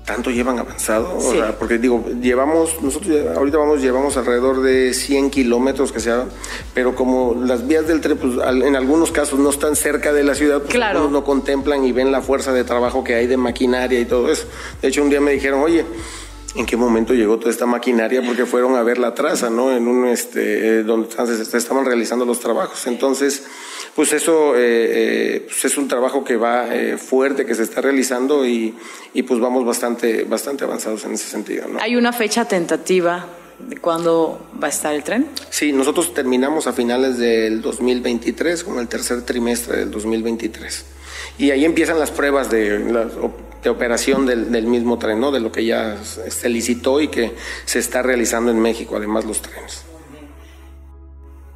tanto 0.04 0.30
llevan 0.30 0.58
avanzado, 0.58 1.16
o 1.16 1.32
sea, 1.32 1.56
porque 1.58 1.78
digo, 1.78 2.04
llevamos, 2.20 2.82
nosotros 2.82 3.36
ahorita 3.36 3.58
vamos, 3.58 3.80
llevamos 3.80 4.16
alrededor 4.16 4.60
de 4.60 4.94
100 4.94 5.30
kilómetros 5.30 5.92
que 5.92 6.00
sea, 6.00 6.24
pero 6.74 6.96
como 6.96 7.40
las 7.44 7.68
vías 7.68 7.86
del 7.86 8.00
tren, 8.00 8.18
pues 8.18 8.34
en 8.64 8.74
algunos 8.74 9.12
casos 9.12 9.38
no 9.38 9.50
están 9.50 9.76
cerca 9.76 10.12
de 10.12 10.24
la 10.24 10.34
ciudad, 10.34 10.58
pues 10.58 10.74
claro. 10.74 11.08
no 11.08 11.22
contemplan 11.22 11.84
y 11.84 11.92
ven 11.92 12.10
la 12.10 12.20
fuerza 12.20 12.52
de 12.52 12.64
trabajo 12.64 13.04
que 13.04 13.14
hay 13.14 13.28
de 13.28 13.36
maquinaria 13.36 14.00
y 14.00 14.04
todo 14.04 14.30
eso. 14.30 14.46
De 14.80 14.88
hecho, 14.88 15.02
un 15.02 15.10
día 15.10 15.20
me 15.20 15.32
dijeron, 15.32 15.60
oye, 15.60 15.84
en 16.54 16.66
qué 16.66 16.76
momento 16.76 17.14
llegó 17.14 17.38
toda 17.38 17.50
esta 17.50 17.66
maquinaria 17.66 18.22
porque 18.26 18.44
fueron 18.44 18.74
a 18.76 18.82
ver 18.82 18.98
la 18.98 19.14
traza, 19.14 19.50
¿no? 19.50 19.74
En 19.74 19.88
un 19.88 20.06
este 20.06 20.80
eh, 20.80 20.82
donde 20.82 21.08
se 21.10 21.56
estaban 21.56 21.84
realizando 21.84 22.24
los 22.24 22.40
trabajos. 22.40 22.86
Entonces, 22.86 23.44
pues 23.94 24.12
eso 24.12 24.56
eh, 24.56 24.60
eh, 24.60 25.46
pues 25.46 25.64
es 25.66 25.76
un 25.76 25.88
trabajo 25.88 26.24
que 26.24 26.36
va 26.36 26.66
fuerte 26.96 27.44
que 27.44 27.54
se 27.54 27.62
está 27.62 27.80
realizando 27.80 28.46
y, 28.46 28.74
y, 29.14 29.22
pues 29.22 29.40
vamos 29.40 29.64
bastante 29.64 30.24
bastante 30.24 30.64
avanzados 30.64 31.04
en 31.04 31.12
ese 31.12 31.28
sentido, 31.28 31.68
¿no? 31.68 31.80
Hay 31.80 31.96
una 31.96 32.12
fecha 32.12 32.46
tentativa 32.46 33.26
de 33.58 33.76
cuándo 33.76 34.48
va 34.60 34.66
a 34.66 34.70
estar 34.70 34.94
el 34.94 35.04
tren? 35.04 35.28
Sí, 35.50 35.72
nosotros 35.72 36.14
terminamos 36.14 36.66
a 36.66 36.72
finales 36.72 37.18
del 37.18 37.62
2023, 37.62 38.64
como 38.64 38.80
el 38.80 38.88
tercer 38.88 39.22
trimestre 39.22 39.78
del 39.78 39.90
2023. 39.90 40.84
Y 41.38 41.50
ahí 41.50 41.64
empiezan 41.64 41.98
las 41.98 42.10
pruebas 42.10 42.50
de 42.50 42.78
de 43.62 43.70
operación 43.70 44.26
del, 44.26 44.50
del, 44.50 44.66
mismo 44.66 44.98
tren, 44.98 45.20
¿no? 45.20 45.30
de 45.30 45.40
lo 45.40 45.52
que 45.52 45.64
ya 45.64 45.96
se 46.02 46.48
licitó 46.48 47.00
y 47.00 47.08
que 47.08 47.32
se 47.64 47.78
está 47.78 48.02
realizando 48.02 48.50
en 48.50 48.60
México, 48.60 48.96
además 48.96 49.24
los 49.24 49.40
trenes. 49.40 49.84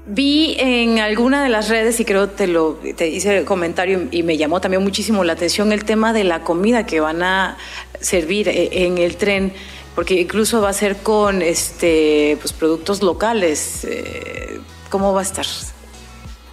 Vi 0.09 0.57
en 0.61 1.01
alguna 1.01 1.43
de 1.43 1.49
las 1.49 1.69
redes 1.69 1.99
y 1.99 2.05
creo 2.05 2.29
te 2.29 2.47
lo 2.47 2.79
te 2.97 3.09
hice 3.09 3.39
el 3.39 3.45
comentario 3.45 4.07
y 4.13 4.23
me 4.23 4.37
llamó 4.37 4.61
también 4.61 4.85
muchísimo 4.85 5.25
la 5.25 5.33
atención 5.33 5.73
el 5.73 5.85
tema 5.85 6.13
de 6.13 6.23
la 6.23 6.43
comida 6.43 6.87
que 6.87 7.01
van 7.01 7.25
a 7.25 7.57
servir 8.01 8.49
eh, 8.49 8.85
en 8.85 8.99
el 8.99 9.17
tren, 9.17 9.53
porque 9.97 10.15
incluso 10.21 10.61
va 10.61 10.69
a 10.69 10.73
ser 10.73 10.99
con 10.99 11.43
este 11.43 12.39
pues 12.41 12.53
productos 12.53 13.03
locales. 13.03 13.85
Eh, 13.85 14.61
¿Cómo 14.91 15.13
va 15.13 15.21
a 15.21 15.25
estar? 15.25 15.47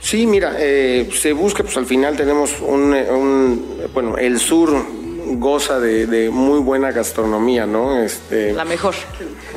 Sí, 0.01 0.25
mira, 0.25 0.55
eh, 0.57 1.07
se 1.13 1.31
busca, 1.33 1.61
pues 1.61 1.77
al 1.77 1.85
final 1.85 2.17
tenemos 2.17 2.59
un 2.59 3.77
bueno, 3.93 4.17
el 4.17 4.39
sur 4.39 4.83
goza 5.25 5.79
de, 5.79 6.29
muy 6.31 6.59
buena 6.59 6.91
gastronomía, 6.91 7.65
¿no? 7.65 7.97
Este, 7.99 8.53
la 8.53 8.65
mejor. 8.65 8.95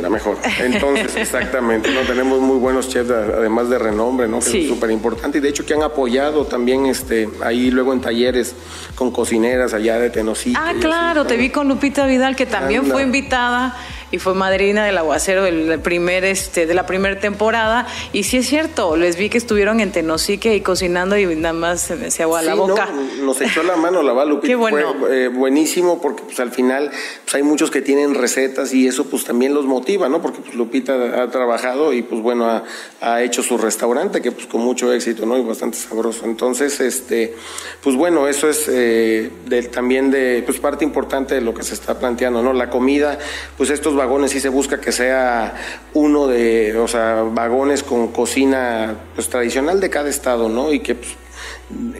La 0.01 0.11
mejor. 0.11 0.39
Entonces, 0.61 1.17
exactamente, 1.17 1.91
¿no? 1.93 2.01
Tenemos 2.01 2.41
muy 2.41 2.59
buenos 2.59 2.89
chefs, 2.89 3.11
además 3.11 3.69
de 3.69 3.79
renombre, 3.79 4.29
¿no? 4.29 4.41
Que 4.41 4.63
es 4.63 4.69
súper 4.69 4.91
importante. 4.91 5.39
Y 5.39 5.41
de 5.41 5.49
hecho 5.49 5.65
que 5.65 5.75
han 5.75 5.83
apoyado 5.83 6.47
también 6.47 6.87
este, 6.87 7.29
ahí 7.43 7.71
luego 7.71 7.93
en 7.93 8.01
talleres 8.01 8.55
con 8.95 9.11
cocineras 9.11 9.75
allá 9.75 9.99
de 9.99 10.11
Tenosí. 10.11 10.55
Ah, 10.57 10.73
claro, 10.81 11.25
te 11.27 11.37
vi 11.37 11.51
con 11.51 11.69
Lupita 11.69 12.07
Vidal, 12.07 12.37
que 12.37 12.47
también 12.47 12.87
fue 12.87 13.03
invitada 13.03 13.77
y 14.11 14.19
fue 14.19 14.35
madrina 14.35 14.85
del 14.85 14.99
aguacero 14.99 15.43
del 15.43 15.81
primer, 15.81 16.25
este, 16.25 16.67
de 16.67 16.75
la 16.75 16.87
primera 16.87 17.19
temporada. 17.19 17.87
Y 18.13 18.25
sí 18.25 18.39
es 18.39 18.47
cierto, 18.47 18.97
les 18.97 19.17
vi 19.17 19.29
que 19.29 19.39
estuvieron 19.39 19.81
en 19.81 19.93
Tenosique 19.93 20.55
y 20.55 20.61
cocinando 20.61 21.17
y 21.17 21.27
nada 21.37 21.53
más 21.53 21.81
se 21.83 21.97
me 21.97 22.09
agua 22.23 22.43
la 22.43 22.55
boca. 22.55 22.89
nos 23.21 23.41
echó 23.41 23.63
la 23.63 23.77
mano 23.77 24.03
la 24.03 24.25
Lupita. 24.25 24.47
Qué 24.49 24.55
bueno. 24.55 24.95
Fue 24.99 25.25
eh, 25.25 25.29
buenísimo 25.29 26.01
porque 26.01 26.23
pues 26.23 26.41
al 26.41 26.51
final 26.51 26.91
pues, 27.25 27.35
hay 27.35 27.43
muchos 27.43 27.71
que 27.71 27.83
tienen 27.83 28.15
recetas 28.15 28.73
y 28.73 28.87
eso 28.87 29.07
pues 29.07 29.25
también 29.25 29.55
los 29.55 29.67
motiva, 29.67 30.09
¿no? 30.09 30.23
Porque 30.23 30.41
pues 30.41 30.55
Lupita 30.55 31.23
ha 31.23 31.31
trabajado 31.31 31.93
y 31.93 32.03
pues 32.03 32.23
bueno, 32.23 32.47
ha, 32.47 32.65
ha 33.01 33.23
hecho 33.23 33.43
su 33.43 33.59
restaurante 33.59 34.21
que 34.23 34.33
pues 34.33 34.47
con 34.47 34.61
mucho 34.61 34.93
éxito, 34.93 35.27
¿no? 35.27 35.37
Y 35.39 35.43
bastante 35.43 35.77
sabroso. 35.77 36.25
Entonces, 36.25 36.81
este, 36.81 37.35
pues 37.83 37.97
bueno, 37.97 38.29
eso 38.29 38.49
es 38.49 38.67
eh, 38.69 39.31
también 39.73 40.11
de, 40.11 40.43
pues 40.45 40.59
parte 40.59 40.85
importante 40.85 41.35
de 41.35 41.41
lo 41.41 41.55
que 41.55 41.63
se 41.63 41.75
está 41.75 41.99
planteando, 41.99 42.43
¿no? 42.43 42.53
La 42.53 42.71
comida, 42.71 43.19
pues 43.57 43.71
estos 43.71 43.95
vagones 44.07 44.31
sí 44.31 44.39
se 44.39 44.49
busca 44.49 44.81
que 44.81 44.93
sea 44.93 45.55
uno 45.95 46.29
de, 46.29 46.79
o 46.79 46.87
sea, 46.87 47.23
vagones 47.23 47.83
con 47.83 48.13
cocina 48.13 48.95
pues 49.17 49.29
tradicional 49.29 49.81
de 49.81 49.91
cada 49.91 50.09
estado, 50.09 50.49
¿no? 50.49 50.73
Y 50.73 50.79
que 50.79 50.95
pues, 50.95 51.11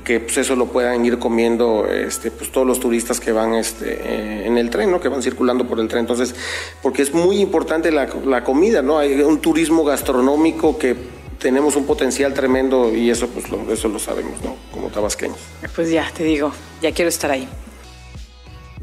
que 0.05 0.21
pues 0.21 0.39
eso 0.39 0.55
lo 0.55 0.67
puedan 0.67 1.05
ir 1.05 1.19
comiendo 1.19 1.89
este 1.89 2.31
pues 2.31 2.53
todos 2.53 2.65
los 2.65 2.79
turistas 2.79 3.19
que 3.19 3.33
van 3.33 3.55
este 3.55 3.99
eh, 4.01 4.47
en 4.47 4.57
el 4.57 4.71
tren 4.71 4.91
no 4.93 5.01
que 5.01 5.09
van 5.09 5.21
circulando 5.21 5.67
por 5.67 5.81
el 5.81 5.89
tren. 5.89 6.01
Entonces 6.01 6.35
porque 6.81 7.03
es 7.03 7.13
muy 7.13 7.41
importante 7.41 7.91
la, 7.91 8.09
la 8.25 8.45
comida 8.45 8.83
no 8.83 8.99
hay 8.99 9.21
un 9.23 9.41
turismo 9.41 9.83
gastronómico 9.83 10.79
que 10.79 10.95
tenemos 11.41 11.75
un 11.75 11.85
potencial 11.85 12.33
tremendo 12.33 12.95
y 12.95 13.11
eso 13.11 13.27
pues 13.27 13.51
lo, 13.51 13.73
eso 13.73 13.89
lo 13.89 13.99
sabemos 13.99 14.41
no 14.45 14.55
como 14.73 14.89
tabasqueños. 14.91 15.39
Pues 15.75 15.91
ya 15.91 16.09
te 16.17 16.23
digo 16.23 16.53
ya 16.81 16.93
quiero 16.93 17.09
estar 17.09 17.33
ahí 17.33 17.49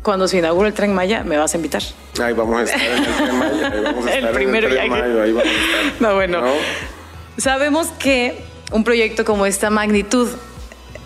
cuando 0.03 0.27
se 0.27 0.37
inaugure 0.37 0.67
el 0.67 0.73
Tren 0.73 0.93
Maya, 0.93 1.23
me 1.23 1.37
vas 1.37 1.53
a 1.53 1.57
invitar. 1.57 1.81
Ahí 2.21 2.33
vamos 2.33 2.59
a 2.59 2.63
estar 2.63 2.81
en 2.81 3.03
el 3.03 3.15
Tren 3.15 3.39
Maya. 3.39 3.71
Ahí 3.71 3.83
vamos 3.83 4.05
a 4.05 4.09
estar 4.13 4.29
el 4.29 4.35
primer 4.35 4.63
en 4.65 4.71
el 4.71 4.77
Tren 4.77 4.89
Maya, 4.89 5.23
ahí 5.23 5.31
vamos 5.31 5.49
a 5.49 5.87
estar. 5.87 6.01
No, 6.01 6.15
bueno. 6.15 6.41
¿No? 6.41 6.53
Sabemos 7.37 7.87
que 7.97 8.43
un 8.71 8.83
proyecto 8.83 9.25
como 9.25 9.45
esta 9.45 9.69
magnitud 9.69 10.29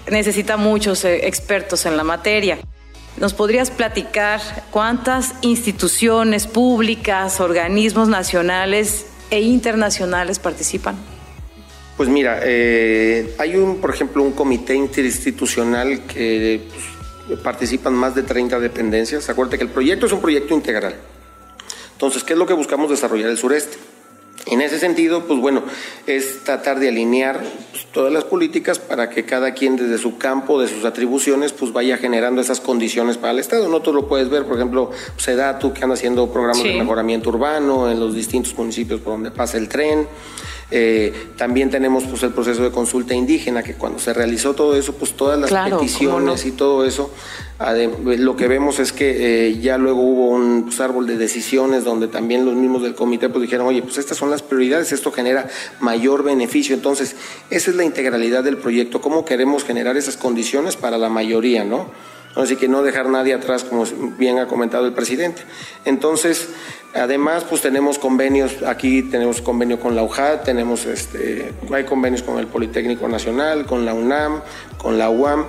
necesita 0.09 0.57
muchos 0.57 1.05
eh, 1.05 1.27
expertos 1.27 1.85
en 1.85 1.95
la 1.95 2.03
materia. 2.03 2.57
¿Nos 3.17 3.33
podrías 3.33 3.71
platicar 3.71 4.41
cuántas 4.71 5.35
instituciones 5.41 6.45
públicas, 6.45 7.39
organismos 7.39 8.07
nacionales 8.07 9.07
e 9.31 9.41
internacionales 9.41 10.39
participan? 10.39 10.95
Pues 11.97 12.09
mira, 12.09 12.41
eh, 12.43 13.33
hay 13.39 13.55
un, 13.55 13.81
por 13.81 13.89
ejemplo, 13.89 14.21
un 14.21 14.33
comité 14.33 14.75
interinstitucional 14.75 16.05
que 16.05 16.61
pues, 16.69 16.85
participan 17.35 17.93
más 17.93 18.15
de 18.15 18.23
30 18.23 18.59
dependencias. 18.59 19.29
Acuérdate 19.29 19.57
que 19.57 19.63
el 19.65 19.69
proyecto 19.69 20.05
es 20.05 20.11
un 20.11 20.21
proyecto 20.21 20.53
integral. 20.53 20.95
Entonces, 21.93 22.23
¿qué 22.23 22.33
es 22.33 22.39
lo 22.39 22.45
que 22.45 22.53
buscamos 22.53 22.89
desarrollar 22.89 23.29
el 23.29 23.37
sureste? 23.37 23.77
En 24.49 24.61
ese 24.61 24.79
sentido, 24.79 25.25
pues 25.25 25.39
bueno, 25.41 25.63
es 26.05 26.43
tratar 26.45 26.79
de 26.79 26.87
alinear 26.87 27.41
pues, 27.71 27.85
todas 27.91 28.13
las 28.13 28.23
políticas 28.23 28.79
para 28.79 29.09
que 29.09 29.25
cada 29.25 29.53
quien 29.53 29.75
desde 29.75 29.97
su 29.97 30.17
campo, 30.17 30.61
de 30.61 30.69
sus 30.69 30.85
atribuciones, 30.85 31.51
pues 31.51 31.73
vaya 31.73 31.97
generando 31.97 32.39
esas 32.39 32.61
condiciones 32.61 33.17
para 33.17 33.31
el 33.31 33.39
Estado. 33.39 33.67
No 33.67 33.81
tú 33.81 33.91
lo 33.91 34.07
puedes 34.07 34.29
ver, 34.29 34.45
por 34.45 34.55
ejemplo, 34.55 34.91
SEDATU 35.17 35.73
que 35.73 35.83
anda 35.83 35.95
haciendo 35.95 36.31
programas 36.31 36.63
de 36.63 36.75
mejoramiento 36.75 37.29
urbano 37.29 37.91
en 37.91 37.99
los 37.99 38.15
distintos 38.15 38.57
municipios 38.57 39.01
por 39.01 39.13
donde 39.13 39.31
pasa 39.31 39.57
el 39.57 39.67
tren. 39.67 40.07
Eh, 40.69 41.29
también 41.37 41.69
tenemos 41.69 42.03
pues 42.03 42.23
el 42.23 42.31
proceso 42.31 42.61
de 42.61 42.71
consulta 42.71 43.13
indígena, 43.13 43.63
que 43.63 43.75
cuando 43.75 43.99
se 43.99 44.13
realizó 44.13 44.53
todo 44.53 44.75
eso, 44.75 44.93
pues 44.95 45.13
todas 45.13 45.39
las 45.39 45.69
peticiones 45.71 46.45
y 46.45 46.51
todo 46.51 46.83
eso, 46.85 47.09
lo 47.59 48.35
que 48.35 48.47
vemos 48.47 48.79
es 48.79 48.91
que 48.91 49.47
eh, 49.47 49.59
ya 49.59 49.77
luego 49.77 50.01
hubo 50.01 50.27
un 50.27 50.65
pues, 50.65 50.81
árbol 50.81 51.07
de 51.07 51.17
decisiones 51.17 51.85
donde 51.85 52.09
también 52.09 52.45
los 52.45 52.53
mismos 52.55 52.83
del 52.83 52.95
comité 52.95 53.29
pues 53.29 53.43
dijeron, 53.43 53.67
oye, 53.67 53.81
pues 53.81 53.97
estas 53.97 54.17
son 54.17 54.29
las 54.29 54.41
prioridades, 54.41 54.91
esto 54.91 55.11
genera 55.11 55.47
mayor 55.79 56.23
beneficio. 56.23 56.75
Entonces, 56.75 57.15
esa 57.49 57.71
es 57.71 57.77
la 57.77 57.85
integralidad 57.85 58.43
del 58.43 58.57
proyecto, 58.57 58.99
cómo 58.99 59.23
queremos 59.23 59.63
generar 59.63 59.95
esas 59.95 60.17
condiciones 60.17 60.75
para 60.75 60.97
la 60.97 61.07
mayoría, 61.07 61.63
¿no? 61.63 61.89
Así 62.37 62.55
que 62.55 62.67
no 62.67 62.83
dejar 62.83 63.09
nadie 63.09 63.33
atrás, 63.33 63.63
como 63.63 63.85
bien 64.17 64.39
ha 64.39 64.47
comentado 64.47 64.85
el 64.85 64.93
presidente. 64.93 65.41
Entonces, 65.85 66.49
además, 66.93 67.43
pues 67.49 67.61
tenemos 67.61 67.97
convenios, 67.97 68.63
aquí 68.63 69.03
tenemos 69.03 69.41
convenio 69.41 69.79
con 69.79 69.95
la 69.95 70.03
UJAD, 70.03 70.41
tenemos 70.41 70.85
este, 70.85 71.53
hay 71.73 71.83
convenios 71.85 72.21
con 72.21 72.37
el 72.39 72.47
Politécnico 72.47 73.07
Nacional, 73.07 73.65
con 73.65 73.85
la 73.85 73.93
UNAM, 73.93 74.41
con 74.77 74.97
la 74.97 75.09
UAM. 75.09 75.45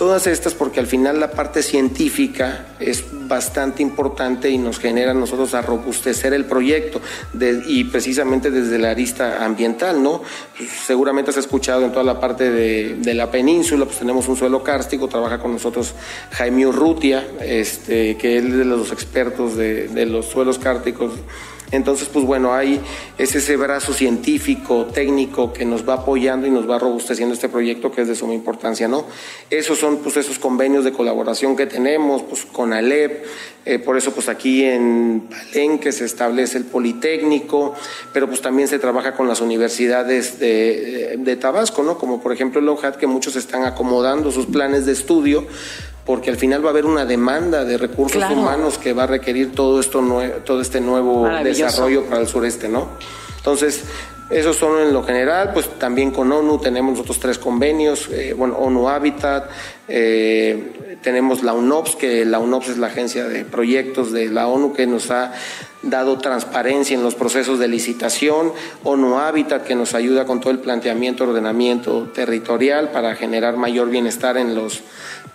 Todas 0.00 0.26
estas 0.26 0.54
porque 0.54 0.80
al 0.80 0.86
final 0.86 1.20
la 1.20 1.30
parte 1.30 1.62
científica 1.62 2.68
es 2.80 3.04
bastante 3.28 3.82
importante 3.82 4.48
y 4.48 4.56
nos 4.56 4.78
genera 4.78 5.10
a 5.10 5.14
nosotros 5.14 5.52
a 5.52 5.60
robustecer 5.60 6.32
el 6.32 6.46
proyecto 6.46 7.02
y 7.66 7.84
precisamente 7.84 8.50
desde 8.50 8.78
la 8.78 8.92
arista 8.92 9.44
ambiental, 9.44 10.02
¿no? 10.02 10.22
Pues, 10.56 10.70
seguramente 10.70 11.32
has 11.32 11.36
escuchado 11.36 11.84
en 11.84 11.92
toda 11.92 12.02
la 12.02 12.18
parte 12.18 12.50
de, 12.50 13.12
la 13.12 13.30
península, 13.30 13.84
pues 13.84 13.98
tenemos 13.98 14.26
un 14.26 14.38
suelo 14.38 14.64
kárstico, 14.64 15.06
trabaja 15.06 15.38
con 15.38 15.52
nosotros 15.52 15.92
Jaime 16.30 16.66
Urrutia, 16.66 17.28
este, 17.42 18.16
que 18.16 18.38
es 18.38 18.50
de 18.50 18.64
los 18.64 18.92
expertos 18.92 19.54
de, 19.54 19.88
de 19.88 20.06
los 20.06 20.24
suelos 20.24 20.58
cársticos 20.58 21.12
entonces, 21.72 22.08
pues 22.08 22.24
bueno, 22.24 22.52
hay 22.52 22.80
es 23.16 23.34
ese 23.34 23.56
brazo 23.56 23.92
científico, 23.92 24.86
técnico 24.86 25.52
que 25.52 25.64
nos 25.64 25.88
va 25.88 25.94
apoyando 25.94 26.46
y 26.46 26.50
nos 26.50 26.68
va 26.68 26.78
robusteciendo 26.78 27.34
este 27.34 27.48
proyecto 27.48 27.92
que 27.92 28.02
es 28.02 28.08
de 28.08 28.16
suma 28.16 28.34
importancia, 28.34 28.88
¿no? 28.88 29.06
Esos 29.50 29.78
son 29.78 29.89
pues 29.98 30.16
esos 30.16 30.38
convenios 30.38 30.84
de 30.84 30.92
colaboración 30.92 31.56
que 31.56 31.66
tenemos, 31.66 32.22
pues 32.22 32.44
con 32.44 32.72
Alep, 32.72 33.24
eh, 33.64 33.78
por 33.78 33.96
eso 33.96 34.12
pues 34.12 34.28
aquí 34.28 34.64
en 34.64 35.28
Palenque 35.28 35.92
se 35.92 36.04
establece 36.04 36.58
el 36.58 36.64
Politécnico, 36.64 37.74
pero 38.12 38.26
pues 38.26 38.40
también 38.40 38.68
se 38.68 38.78
trabaja 38.78 39.14
con 39.14 39.28
las 39.28 39.40
universidades 39.40 40.38
de, 40.38 41.16
de 41.18 41.36
Tabasco, 41.36 41.82
¿no? 41.82 41.98
Como 41.98 42.20
por 42.20 42.32
ejemplo 42.32 42.60
el 42.60 42.68
OJAT, 42.68 42.96
que 42.96 43.06
muchos 43.06 43.36
están 43.36 43.64
acomodando 43.64 44.30
sus 44.30 44.46
planes 44.46 44.86
de 44.86 44.92
estudio 44.92 45.46
porque 46.06 46.30
al 46.30 46.36
final 46.36 46.64
va 46.64 46.68
a 46.68 46.72
haber 46.72 46.86
una 46.86 47.04
demanda 47.04 47.64
de 47.64 47.78
recursos 47.78 48.24
humanos 48.30 48.78
que 48.78 48.92
va 48.92 49.04
a 49.04 49.06
requerir 49.06 49.52
todo 49.52 49.78
esto 49.78 50.02
todo 50.44 50.60
este 50.60 50.80
nuevo 50.80 51.28
desarrollo 51.44 52.06
para 52.06 52.22
el 52.22 52.26
sureste, 52.26 52.68
¿no? 52.68 52.88
Entonces, 53.36 53.84
esos 54.30 54.56
son 54.56 54.80
en 54.80 54.92
lo 54.92 55.02
general, 55.02 55.52
pues 55.52 55.68
también 55.78 56.12
con 56.12 56.30
ONU 56.30 56.58
tenemos 56.58 56.92
nosotros 56.92 57.18
tres 57.18 57.38
convenios, 57.38 58.08
eh, 58.10 58.32
bueno, 58.36 58.56
ONU 58.56 58.88
Habitat, 58.88 59.50
eh, 59.90 60.98
tenemos 61.02 61.42
la 61.42 61.52
UNOPS, 61.52 61.96
que 61.96 62.24
la 62.24 62.38
UNOPS 62.38 62.70
es 62.70 62.78
la 62.78 62.88
agencia 62.88 63.26
de 63.26 63.44
proyectos 63.44 64.12
de 64.12 64.28
la 64.28 64.46
ONU 64.46 64.72
que 64.72 64.86
nos 64.86 65.10
ha 65.10 65.32
dado 65.82 66.18
transparencia 66.18 66.94
en 66.94 67.02
los 67.02 67.14
procesos 67.14 67.58
de 67.58 67.68
licitación, 67.68 68.52
ONU 68.84 69.18
Habitat, 69.18 69.64
que 69.64 69.74
nos 69.74 69.94
ayuda 69.94 70.26
con 70.26 70.40
todo 70.40 70.52
el 70.52 70.58
planteamiento, 70.58 71.24
ordenamiento 71.24 72.10
territorial 72.14 72.90
para 72.90 73.14
generar 73.14 73.56
mayor 73.56 73.88
bienestar 73.88 74.36
en 74.36 74.54
los 74.54 74.82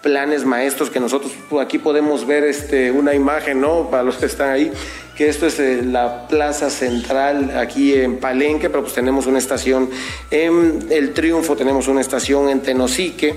planes 0.01 0.45
maestros 0.45 0.91
que 0.91 0.99
nosotros 0.99 1.33
aquí 1.59 1.79
podemos 1.79 2.27
ver 2.27 2.43
este, 2.43 2.91
una 2.91 3.15
imagen, 3.15 3.59
¿no? 3.59 3.89
Para 3.89 4.03
los 4.03 4.17
que 4.17 4.27
están 4.27 4.51
ahí, 4.51 4.71
que 5.17 5.29
esto 5.29 5.47
es 5.47 5.59
eh, 5.59 5.81
la 5.83 6.27
plaza 6.27 6.69
central 6.69 7.57
aquí 7.57 7.95
en 7.95 8.17
Palenque, 8.17 8.69
pero 8.69 8.83
pues 8.83 8.93
tenemos 8.93 9.25
una 9.25 9.39
estación 9.39 9.89
en 10.29 10.85
El 10.91 11.13
Triunfo, 11.13 11.55
tenemos 11.55 11.87
una 11.87 12.01
estación 12.01 12.49
en 12.49 12.61
Tenosique. 12.61 13.35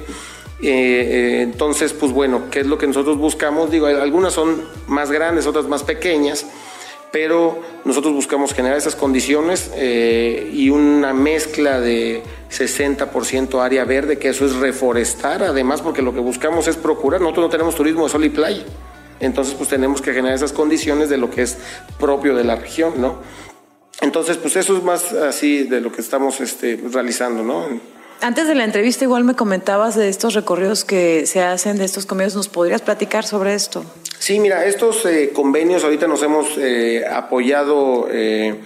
Eh, 0.60 0.68
eh, 0.70 1.42
entonces, 1.42 1.92
pues 1.92 2.12
bueno, 2.12 2.50
¿qué 2.50 2.60
es 2.60 2.66
lo 2.66 2.78
que 2.78 2.86
nosotros 2.86 3.16
buscamos? 3.16 3.70
Digo, 3.70 3.86
algunas 3.86 4.32
son 4.32 4.62
más 4.86 5.10
grandes, 5.10 5.46
otras 5.46 5.66
más 5.66 5.84
pequeñas 5.84 6.46
pero 7.10 7.60
nosotros 7.84 8.12
buscamos 8.12 8.52
generar 8.52 8.76
esas 8.76 8.94
condiciones 8.94 9.70
eh, 9.74 10.50
y 10.52 10.70
una 10.70 11.14
mezcla 11.14 11.80
de 11.80 12.22
60% 12.50 13.62
área 13.62 13.84
verde, 13.84 14.18
que 14.18 14.28
eso 14.28 14.44
es 14.44 14.54
reforestar, 14.56 15.42
además, 15.42 15.80
porque 15.80 16.02
lo 16.02 16.12
que 16.12 16.20
buscamos 16.20 16.68
es 16.68 16.76
procurar, 16.76 17.20
nosotros 17.20 17.46
no 17.46 17.50
tenemos 17.50 17.74
turismo 17.74 18.04
de 18.04 18.10
sol 18.10 18.24
y 18.24 18.30
playa, 18.30 18.64
entonces 19.20 19.54
pues 19.54 19.68
tenemos 19.68 20.02
que 20.02 20.12
generar 20.12 20.34
esas 20.34 20.52
condiciones 20.52 21.08
de 21.08 21.16
lo 21.16 21.30
que 21.30 21.42
es 21.42 21.58
propio 21.98 22.34
de 22.34 22.44
la 22.44 22.56
región, 22.56 22.94
¿no? 23.00 23.18
Entonces, 24.00 24.36
pues 24.36 24.54
eso 24.54 24.76
es 24.76 24.84
más 24.84 25.12
así 25.12 25.64
de 25.64 25.80
lo 25.80 25.90
que 25.90 26.00
estamos 26.00 26.40
este, 26.40 26.80
realizando, 26.92 27.42
¿no? 27.42 27.97
Antes 28.20 28.48
de 28.48 28.56
la 28.56 28.64
entrevista 28.64 29.04
igual 29.04 29.22
me 29.22 29.34
comentabas 29.34 29.94
de 29.94 30.08
estos 30.08 30.34
recorridos 30.34 30.84
que 30.84 31.24
se 31.26 31.40
hacen, 31.40 31.78
de 31.78 31.84
estos 31.84 32.04
convenios, 32.04 32.34
¿nos 32.34 32.48
podrías 32.48 32.82
platicar 32.82 33.24
sobre 33.24 33.54
esto? 33.54 33.84
Sí, 34.18 34.40
mira, 34.40 34.64
estos 34.64 35.06
eh, 35.06 35.30
convenios 35.32 35.84
ahorita 35.84 36.08
nos 36.08 36.22
hemos 36.24 36.58
eh, 36.58 37.04
apoyado 37.08 38.08
eh, 38.10 38.56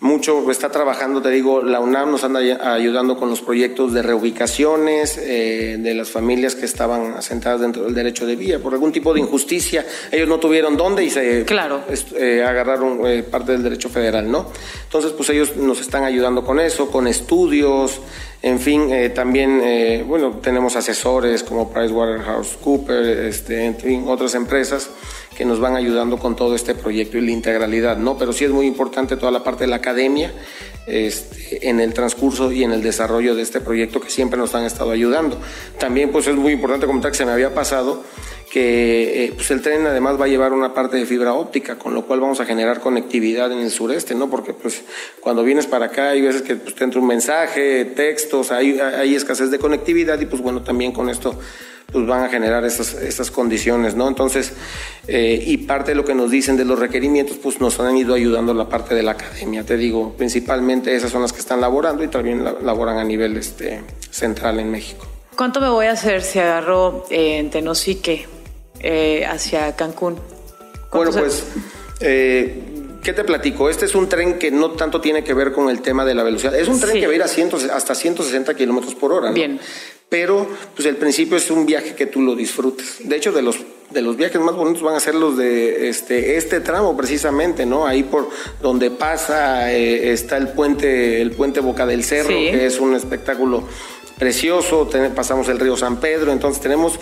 mucho, 0.00 0.50
está 0.50 0.70
trabajando, 0.70 1.22
te 1.22 1.30
digo, 1.30 1.62
la 1.62 1.78
UNAM 1.78 2.10
nos 2.10 2.24
anda 2.24 2.40
ayudando 2.74 3.16
con 3.16 3.30
los 3.30 3.40
proyectos 3.40 3.92
de 3.92 4.02
reubicaciones 4.02 5.16
de 5.16 5.94
las 5.94 6.08
familias 6.10 6.54
que 6.54 6.66
estaban 6.66 7.14
asentadas 7.14 7.60
dentro 7.60 7.82
del 7.82 7.94
derecho 7.94 8.24
de 8.24 8.36
vía 8.36 8.60
por 8.60 8.74
algún 8.74 8.92
tipo 8.92 9.12
de 9.12 9.20
injusticia. 9.20 9.84
Ellos 10.12 10.28
no 10.28 10.38
tuvieron 10.38 10.76
dónde 10.76 11.02
y 11.02 11.10
se 11.10 11.44
claro. 11.44 11.82
agarraron 12.46 13.00
parte 13.28 13.50
del 13.52 13.64
derecho 13.64 13.88
federal, 13.88 14.30
¿no? 14.30 14.46
Entonces, 14.84 15.10
pues 15.12 15.30
ellos 15.30 15.56
nos 15.56 15.80
están 15.80 16.04
ayudando 16.04 16.44
con 16.44 16.60
eso, 16.60 16.92
con 16.92 17.08
estudios, 17.08 18.00
en 18.40 18.60
fin, 18.60 18.92
eh, 18.92 19.08
también, 19.10 19.60
eh, 19.64 20.04
bueno, 20.06 20.38
tenemos 20.40 20.76
asesores 20.76 21.42
como 21.42 21.72
PricewaterhouseCoopers, 21.72 23.34
este, 23.34 23.64
en 23.64 23.76
fin, 23.76 24.04
otras 24.06 24.34
empresas 24.34 24.90
que 25.36 25.44
nos 25.44 25.58
van 25.58 25.74
ayudando 25.74 26.18
con 26.18 26.36
todo 26.36 26.54
este 26.54 26.74
proyecto 26.74 27.18
y 27.18 27.20
la 27.20 27.32
integralidad, 27.32 27.96
¿no? 27.96 28.16
Pero 28.16 28.32
sí 28.32 28.44
es 28.44 28.50
muy 28.50 28.66
importante 28.66 29.16
toda 29.16 29.32
la 29.32 29.42
parte 29.42 29.64
de 29.64 29.68
la 29.68 29.76
academia 29.76 30.32
este, 30.86 31.68
en 31.68 31.80
el 31.80 31.92
transcurso 31.94 32.52
y 32.52 32.62
en 32.62 32.72
el 32.72 32.82
desarrollo 32.82 33.34
de 33.34 33.42
este 33.42 33.60
proyecto 33.60 34.00
que 34.00 34.10
siempre 34.10 34.38
nos 34.38 34.54
han 34.54 34.64
estado 34.64 34.92
ayudando. 34.92 35.38
También, 35.78 36.10
pues 36.10 36.28
es 36.28 36.36
muy 36.36 36.52
importante 36.52 36.86
comentar 36.86 37.10
que 37.10 37.18
se 37.18 37.26
me 37.26 37.32
había 37.32 37.54
pasado 37.54 38.04
eh, 38.60 39.32
pues 39.34 39.50
el 39.50 39.62
tren 39.62 39.86
además 39.86 40.20
va 40.20 40.24
a 40.24 40.28
llevar 40.28 40.52
una 40.52 40.74
parte 40.74 40.96
de 40.96 41.06
fibra 41.06 41.34
óptica, 41.34 41.76
con 41.76 41.94
lo 41.94 42.06
cual 42.06 42.20
vamos 42.20 42.40
a 42.40 42.46
generar 42.46 42.80
conectividad 42.80 43.50
en 43.52 43.58
el 43.58 43.70
sureste, 43.70 44.14
¿no? 44.14 44.28
Porque 44.30 44.52
pues 44.52 44.82
cuando 45.20 45.44
vienes 45.44 45.66
para 45.66 45.86
acá 45.86 46.10
hay 46.10 46.20
veces 46.20 46.42
que 46.42 46.56
pues, 46.56 46.74
te 46.74 46.84
entra 46.84 47.00
un 47.00 47.06
mensaje, 47.06 47.84
textos, 47.84 48.50
hay, 48.50 48.78
hay 48.80 49.14
escasez 49.14 49.50
de 49.50 49.58
conectividad 49.58 50.20
y 50.20 50.26
pues 50.26 50.42
bueno, 50.42 50.62
también 50.62 50.92
con 50.92 51.08
esto 51.08 51.38
pues 51.90 52.06
van 52.06 52.22
a 52.22 52.28
generar 52.28 52.64
estas, 52.64 52.94
estas 52.94 53.30
condiciones, 53.30 53.94
¿no? 53.94 54.08
Entonces, 54.08 54.52
eh, 55.06 55.42
y 55.46 55.56
parte 55.58 55.92
de 55.92 55.94
lo 55.94 56.04
que 56.04 56.14
nos 56.14 56.30
dicen 56.30 56.56
de 56.56 56.66
los 56.66 56.78
requerimientos, 56.78 57.38
pues 57.38 57.60
nos 57.60 57.80
han 57.80 57.96
ido 57.96 58.14
ayudando 58.14 58.52
la 58.52 58.68
parte 58.68 58.94
de 58.94 59.02
la 59.02 59.12
academia, 59.12 59.64
te 59.64 59.76
digo, 59.76 60.12
principalmente 60.16 60.94
esas 60.94 61.10
son 61.10 61.22
las 61.22 61.32
que 61.32 61.40
están 61.40 61.60
laborando 61.60 62.04
y 62.04 62.08
también 62.08 62.44
laboran 62.44 62.98
a 62.98 63.04
nivel 63.04 63.36
este, 63.38 63.82
central 64.10 64.60
en 64.60 64.70
México. 64.70 65.06
¿Cuánto 65.34 65.60
me 65.60 65.68
voy 65.68 65.86
a 65.86 65.92
hacer 65.92 66.22
si 66.22 66.40
agarro 66.40 67.06
eh, 67.10 67.38
en 67.38 67.50
Tenosique 67.50 68.26
eh, 68.80 69.24
hacia 69.26 69.74
Cancún? 69.76 70.18
Bueno, 70.92 71.10
pues, 71.12 71.44
eh, 72.00 72.62
¿qué 73.02 73.12
te 73.12 73.24
platico? 73.24 73.68
Este 73.68 73.84
es 73.86 73.94
un 73.94 74.08
tren 74.08 74.38
que 74.38 74.50
no 74.50 74.72
tanto 74.72 75.00
tiene 75.00 75.22
que 75.22 75.34
ver 75.34 75.52
con 75.52 75.68
el 75.68 75.82
tema 75.82 76.04
de 76.04 76.14
la 76.14 76.22
velocidad. 76.22 76.54
Es 76.54 76.68
un 76.68 76.80
tren 76.80 76.94
que 76.94 77.06
va 77.06 77.12
a 77.12 77.16
ir 77.16 77.22
a 77.22 77.74
hasta 77.74 77.94
160 77.94 78.54
kilómetros 78.54 78.94
por 78.94 79.12
hora. 79.12 79.28
¿no? 79.28 79.34
Bien. 79.34 79.60
Pero, 80.08 80.46
pues, 80.74 80.86
el 80.86 80.96
principio 80.96 81.36
es 81.36 81.50
un 81.50 81.66
viaje 81.66 81.94
que 81.94 82.06
tú 82.06 82.22
lo 82.22 82.34
disfrutes. 82.34 82.96
De 83.00 83.16
hecho, 83.16 83.32
de 83.32 83.42
los 83.42 83.58
de 83.90 84.02
los 84.02 84.16
viajes 84.16 84.40
más 84.40 84.54
bonitos 84.54 84.82
van 84.82 84.96
a 84.96 85.00
ser 85.00 85.14
los 85.14 85.38
de 85.38 85.88
este 85.88 86.36
este 86.36 86.60
tramo 86.60 86.96
precisamente, 86.96 87.64
¿no? 87.64 87.86
Ahí 87.86 88.02
por 88.02 88.28
donde 88.60 88.90
pasa 88.90 89.72
eh, 89.72 90.12
está 90.12 90.36
el 90.36 90.48
puente 90.48 91.22
el 91.22 91.30
puente 91.30 91.60
Boca 91.60 91.86
del 91.86 92.04
Cerro, 92.04 92.28
que 92.28 92.66
es 92.66 92.80
un 92.80 92.94
espectáculo 92.94 93.66
precioso, 94.18 94.88
pasamos 95.14 95.48
el 95.48 95.58
río 95.58 95.76
San 95.76 96.00
Pedro, 96.00 96.32
entonces 96.32 96.60
tenemos, 96.60 96.98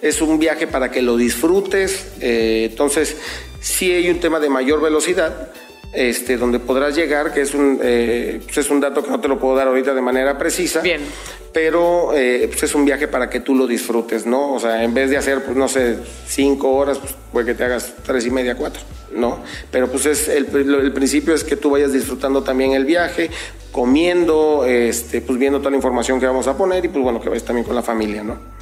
es 0.00 0.22
un 0.22 0.38
viaje 0.38 0.66
para 0.66 0.90
que 0.90 1.02
lo 1.02 1.16
disfrutes, 1.16 2.12
eh, 2.20 2.68
entonces 2.70 3.16
sí 3.60 3.92
hay 3.92 4.08
un 4.08 4.20
tema 4.20 4.40
de 4.40 4.48
mayor 4.48 4.80
velocidad, 4.80 5.52
este, 5.92 6.36
donde 6.36 6.58
podrás 6.58 6.94
llegar, 6.94 7.32
que 7.32 7.40
es 7.40 7.54
un, 7.54 7.80
eh, 7.82 8.40
pues 8.44 8.58
es 8.58 8.70
un 8.70 8.80
dato 8.80 9.02
que 9.02 9.10
no 9.10 9.20
te 9.20 9.28
lo 9.28 9.38
puedo 9.38 9.56
dar 9.56 9.68
ahorita 9.68 9.94
de 9.94 10.00
manera 10.00 10.38
precisa. 10.38 10.80
Bien. 10.80 11.00
pero 11.52 12.12
eh, 12.14 12.46
pues 12.48 12.62
es 12.62 12.74
un 12.74 12.84
viaje 12.84 13.08
para 13.08 13.28
que 13.28 13.40
tú 13.40 13.56
lo 13.56 13.66
disfrutes, 13.66 14.24
¿no? 14.24 14.54
O 14.54 14.60
sea, 14.60 14.84
en 14.84 14.94
vez 14.94 15.10
de 15.10 15.16
hacer, 15.16 15.42
pues 15.44 15.56
no 15.56 15.66
sé, 15.66 15.96
cinco 16.26 16.70
horas, 16.70 16.98
pues 16.98 17.14
puede 17.32 17.46
que 17.46 17.54
te 17.54 17.64
hagas 17.64 17.92
tres 18.04 18.24
y 18.26 18.30
media, 18.30 18.54
cuatro, 18.54 18.82
¿no? 19.12 19.40
Pero 19.72 19.88
pues 19.88 20.06
es 20.06 20.28
el, 20.28 20.46
el 20.54 20.92
principio 20.92 21.34
es 21.34 21.42
que 21.42 21.56
tú 21.56 21.70
vayas 21.70 21.92
disfrutando 21.92 22.42
también 22.44 22.72
el 22.72 22.84
viaje, 22.84 23.30
comiendo, 23.72 24.64
este, 24.64 25.20
pues 25.20 25.38
viendo 25.38 25.58
toda 25.58 25.70
la 25.70 25.76
información 25.76 26.20
que 26.20 26.26
vamos 26.26 26.46
a 26.46 26.56
poner 26.56 26.84
y 26.84 26.88
pues 26.88 27.02
bueno, 27.02 27.20
que 27.20 27.28
vayas 27.28 27.44
también 27.44 27.64
con 27.66 27.74
la 27.74 27.82
familia, 27.82 28.22
¿no? 28.22 28.59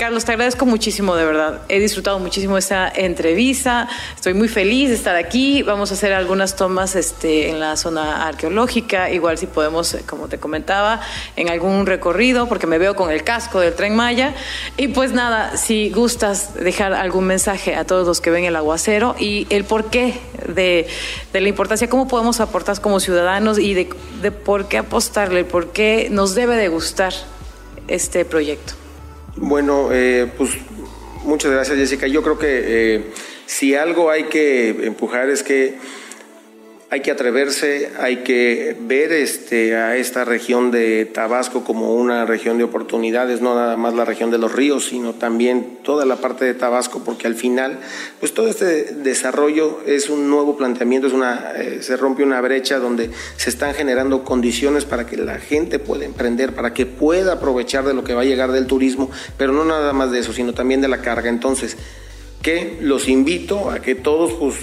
Carlos, 0.00 0.24
te 0.24 0.32
agradezco 0.32 0.64
muchísimo, 0.64 1.14
de 1.14 1.26
verdad. 1.26 1.60
He 1.68 1.78
disfrutado 1.78 2.18
muchísimo 2.18 2.56
esta 2.56 2.88
entrevista. 2.88 3.86
Estoy 4.16 4.32
muy 4.32 4.48
feliz 4.48 4.88
de 4.88 4.94
estar 4.94 5.14
aquí. 5.14 5.62
Vamos 5.62 5.90
a 5.90 5.94
hacer 5.94 6.14
algunas 6.14 6.56
tomas 6.56 6.96
este, 6.96 7.50
en 7.50 7.60
la 7.60 7.76
zona 7.76 8.26
arqueológica, 8.26 9.10
igual 9.10 9.36
si 9.36 9.46
podemos, 9.46 9.92
eh, 9.92 10.02
como 10.06 10.28
te 10.28 10.38
comentaba, 10.38 11.02
en 11.36 11.50
algún 11.50 11.84
recorrido, 11.84 12.48
porque 12.48 12.66
me 12.66 12.78
veo 12.78 12.96
con 12.96 13.10
el 13.10 13.24
casco 13.24 13.60
del 13.60 13.74
tren 13.74 13.94
Maya. 13.94 14.34
Y 14.78 14.88
pues 14.88 15.12
nada, 15.12 15.58
si 15.58 15.90
gustas 15.90 16.54
dejar 16.54 16.94
algún 16.94 17.26
mensaje 17.26 17.74
a 17.74 17.84
todos 17.84 18.06
los 18.06 18.22
que 18.22 18.30
ven 18.30 18.46
el 18.46 18.56
aguacero 18.56 19.16
y 19.18 19.46
el 19.50 19.64
porqué 19.64 20.18
de, 20.48 20.88
de 21.34 21.40
la 21.42 21.48
importancia, 21.50 21.90
cómo 21.90 22.08
podemos 22.08 22.40
aportar 22.40 22.80
como 22.80 23.00
ciudadanos 23.00 23.58
y 23.58 23.74
de, 23.74 24.30
por 24.32 24.66
qué 24.66 24.78
apostarle, 24.78 25.44
por 25.44 25.72
qué 25.72 26.08
nos 26.10 26.34
debe 26.34 26.56
de 26.56 26.68
gustar 26.68 27.12
este 27.86 28.24
proyecto. 28.24 28.79
Bueno, 29.42 29.88
eh, 29.90 30.30
pues 30.36 30.50
muchas 31.24 31.50
gracias 31.50 31.78
Jessica. 31.78 32.06
Yo 32.06 32.22
creo 32.22 32.38
que 32.38 32.46
eh, 32.96 33.04
si 33.46 33.74
algo 33.74 34.10
hay 34.10 34.24
que 34.24 34.68
empujar 34.84 35.30
es 35.30 35.42
que 35.42 35.76
hay 36.92 37.02
que 37.02 37.12
atreverse, 37.12 37.92
hay 38.00 38.18
que 38.18 38.76
ver 38.80 39.12
este, 39.12 39.76
a 39.76 39.96
esta 39.96 40.24
región 40.24 40.72
de 40.72 41.04
Tabasco 41.04 41.62
como 41.62 41.94
una 41.94 42.26
región 42.26 42.58
de 42.58 42.64
oportunidades, 42.64 43.40
no 43.40 43.54
nada 43.54 43.76
más 43.76 43.94
la 43.94 44.04
región 44.04 44.32
de 44.32 44.38
los 44.38 44.52
ríos, 44.52 44.86
sino 44.86 45.14
también 45.14 45.78
toda 45.84 46.04
la 46.04 46.16
parte 46.16 46.44
de 46.44 46.52
Tabasco, 46.52 47.02
porque 47.04 47.28
al 47.28 47.36
final, 47.36 47.78
pues 48.18 48.34
todo 48.34 48.48
este 48.48 48.92
desarrollo 48.92 49.78
es 49.86 50.10
un 50.10 50.28
nuevo 50.28 50.56
planteamiento, 50.56 51.06
es 51.06 51.12
una, 51.12 51.52
eh, 51.56 51.78
se 51.80 51.96
rompe 51.96 52.24
una 52.24 52.40
brecha 52.40 52.80
donde 52.80 53.10
se 53.36 53.50
están 53.50 53.72
generando 53.74 54.24
condiciones 54.24 54.84
para 54.84 55.06
que 55.06 55.16
la 55.16 55.38
gente 55.38 55.78
pueda 55.78 56.04
emprender, 56.04 56.54
para 56.56 56.74
que 56.74 56.86
pueda 56.86 57.34
aprovechar 57.34 57.84
de 57.84 57.94
lo 57.94 58.02
que 58.02 58.14
va 58.14 58.22
a 58.22 58.24
llegar 58.24 58.50
del 58.50 58.66
turismo, 58.66 59.12
pero 59.38 59.52
no 59.52 59.64
nada 59.64 59.92
más 59.92 60.10
de 60.10 60.18
eso, 60.18 60.32
sino 60.32 60.54
también 60.54 60.80
de 60.80 60.88
la 60.88 61.00
carga. 61.00 61.28
Entonces, 61.28 61.76
que 62.42 62.78
los 62.80 63.08
invito 63.08 63.70
a 63.70 63.80
que 63.80 63.94
todos, 63.94 64.32
pues, 64.32 64.56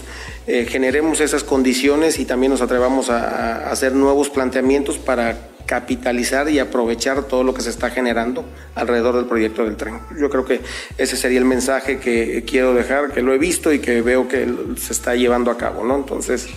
eh, 0.48 0.66
generemos 0.66 1.20
esas 1.20 1.44
condiciones 1.44 2.20
y 2.20 2.26
también 2.26 2.52
nos 2.52 2.62
atrevamos 2.62 3.10
a, 3.10 3.70
hacer 3.70 3.94
nuevos 3.94 4.30
planteamientos 4.30 4.98
para 4.98 5.50
capitalizar 5.66 6.50
y 6.50 6.60
aprovechar 6.60 7.24
todo 7.24 7.44
lo 7.44 7.54
que 7.54 7.62
se 7.62 7.70
está 7.70 7.90
generando 7.90 8.46
alrededor 8.74 9.18
del 9.18 9.26
proyecto 9.26 9.66
del 9.66 9.76
tren. 9.76 10.00
Yo 10.18 10.30
creo 10.30 10.46
que 10.46 10.62
ese 10.98 11.18
sería 11.18 11.40
el 11.40 11.46
mensaje 11.46 12.00
que 12.00 12.46
quiero 12.48 12.74
dejar, 12.74 13.12
que 13.12 13.22
lo 13.22 13.34
he 13.34 13.38
visto 13.38 13.74
y 13.74 13.80
que 13.80 14.02
veo 14.02 14.30
que 14.30 14.48
se 14.78 14.94
está 14.94 15.16
llevando 15.16 15.52
a 15.52 15.58
cabo, 15.58 15.84
¿no? 15.84 15.98
Entonces, 15.98 16.48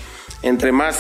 entre 0.43 0.73
más 0.73 0.97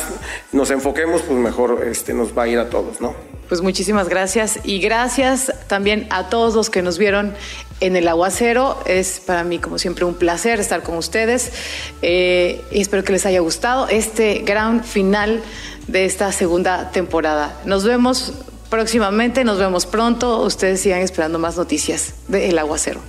nos 0.52 0.70
enfoquemos, 0.70 1.22
pues 1.22 1.38
mejor 1.38 1.84
este, 1.86 2.14
nos 2.14 2.36
va 2.36 2.44
a 2.44 2.48
ir 2.48 2.58
a 2.58 2.68
todos, 2.68 3.00
¿no? 3.00 3.14
Pues 3.48 3.62
muchísimas 3.62 4.08
gracias 4.08 4.60
y 4.62 4.78
gracias 4.78 5.52
también 5.66 6.06
a 6.10 6.28
todos 6.28 6.54
los 6.54 6.70
que 6.70 6.82
nos 6.82 6.98
vieron 6.98 7.34
en 7.80 7.96
el 7.96 8.06
aguacero. 8.06 8.78
Es 8.86 9.18
para 9.18 9.42
mí, 9.42 9.58
como 9.58 9.78
siempre, 9.78 10.04
un 10.04 10.14
placer 10.14 10.60
estar 10.60 10.84
con 10.84 10.96
ustedes 10.96 11.52
eh, 12.00 12.64
y 12.70 12.80
espero 12.80 13.02
que 13.02 13.12
les 13.12 13.26
haya 13.26 13.40
gustado 13.40 13.88
este 13.88 14.40
gran 14.40 14.84
final 14.84 15.42
de 15.88 16.04
esta 16.04 16.30
segunda 16.30 16.92
temporada. 16.92 17.60
Nos 17.64 17.84
vemos 17.84 18.34
próximamente, 18.68 19.42
nos 19.42 19.58
vemos 19.58 19.84
pronto. 19.84 20.42
Ustedes 20.42 20.80
sigan 20.80 21.00
esperando 21.00 21.40
más 21.40 21.56
noticias 21.56 22.14
de 22.28 22.50
El 22.50 22.58
Aguacero. 22.58 23.00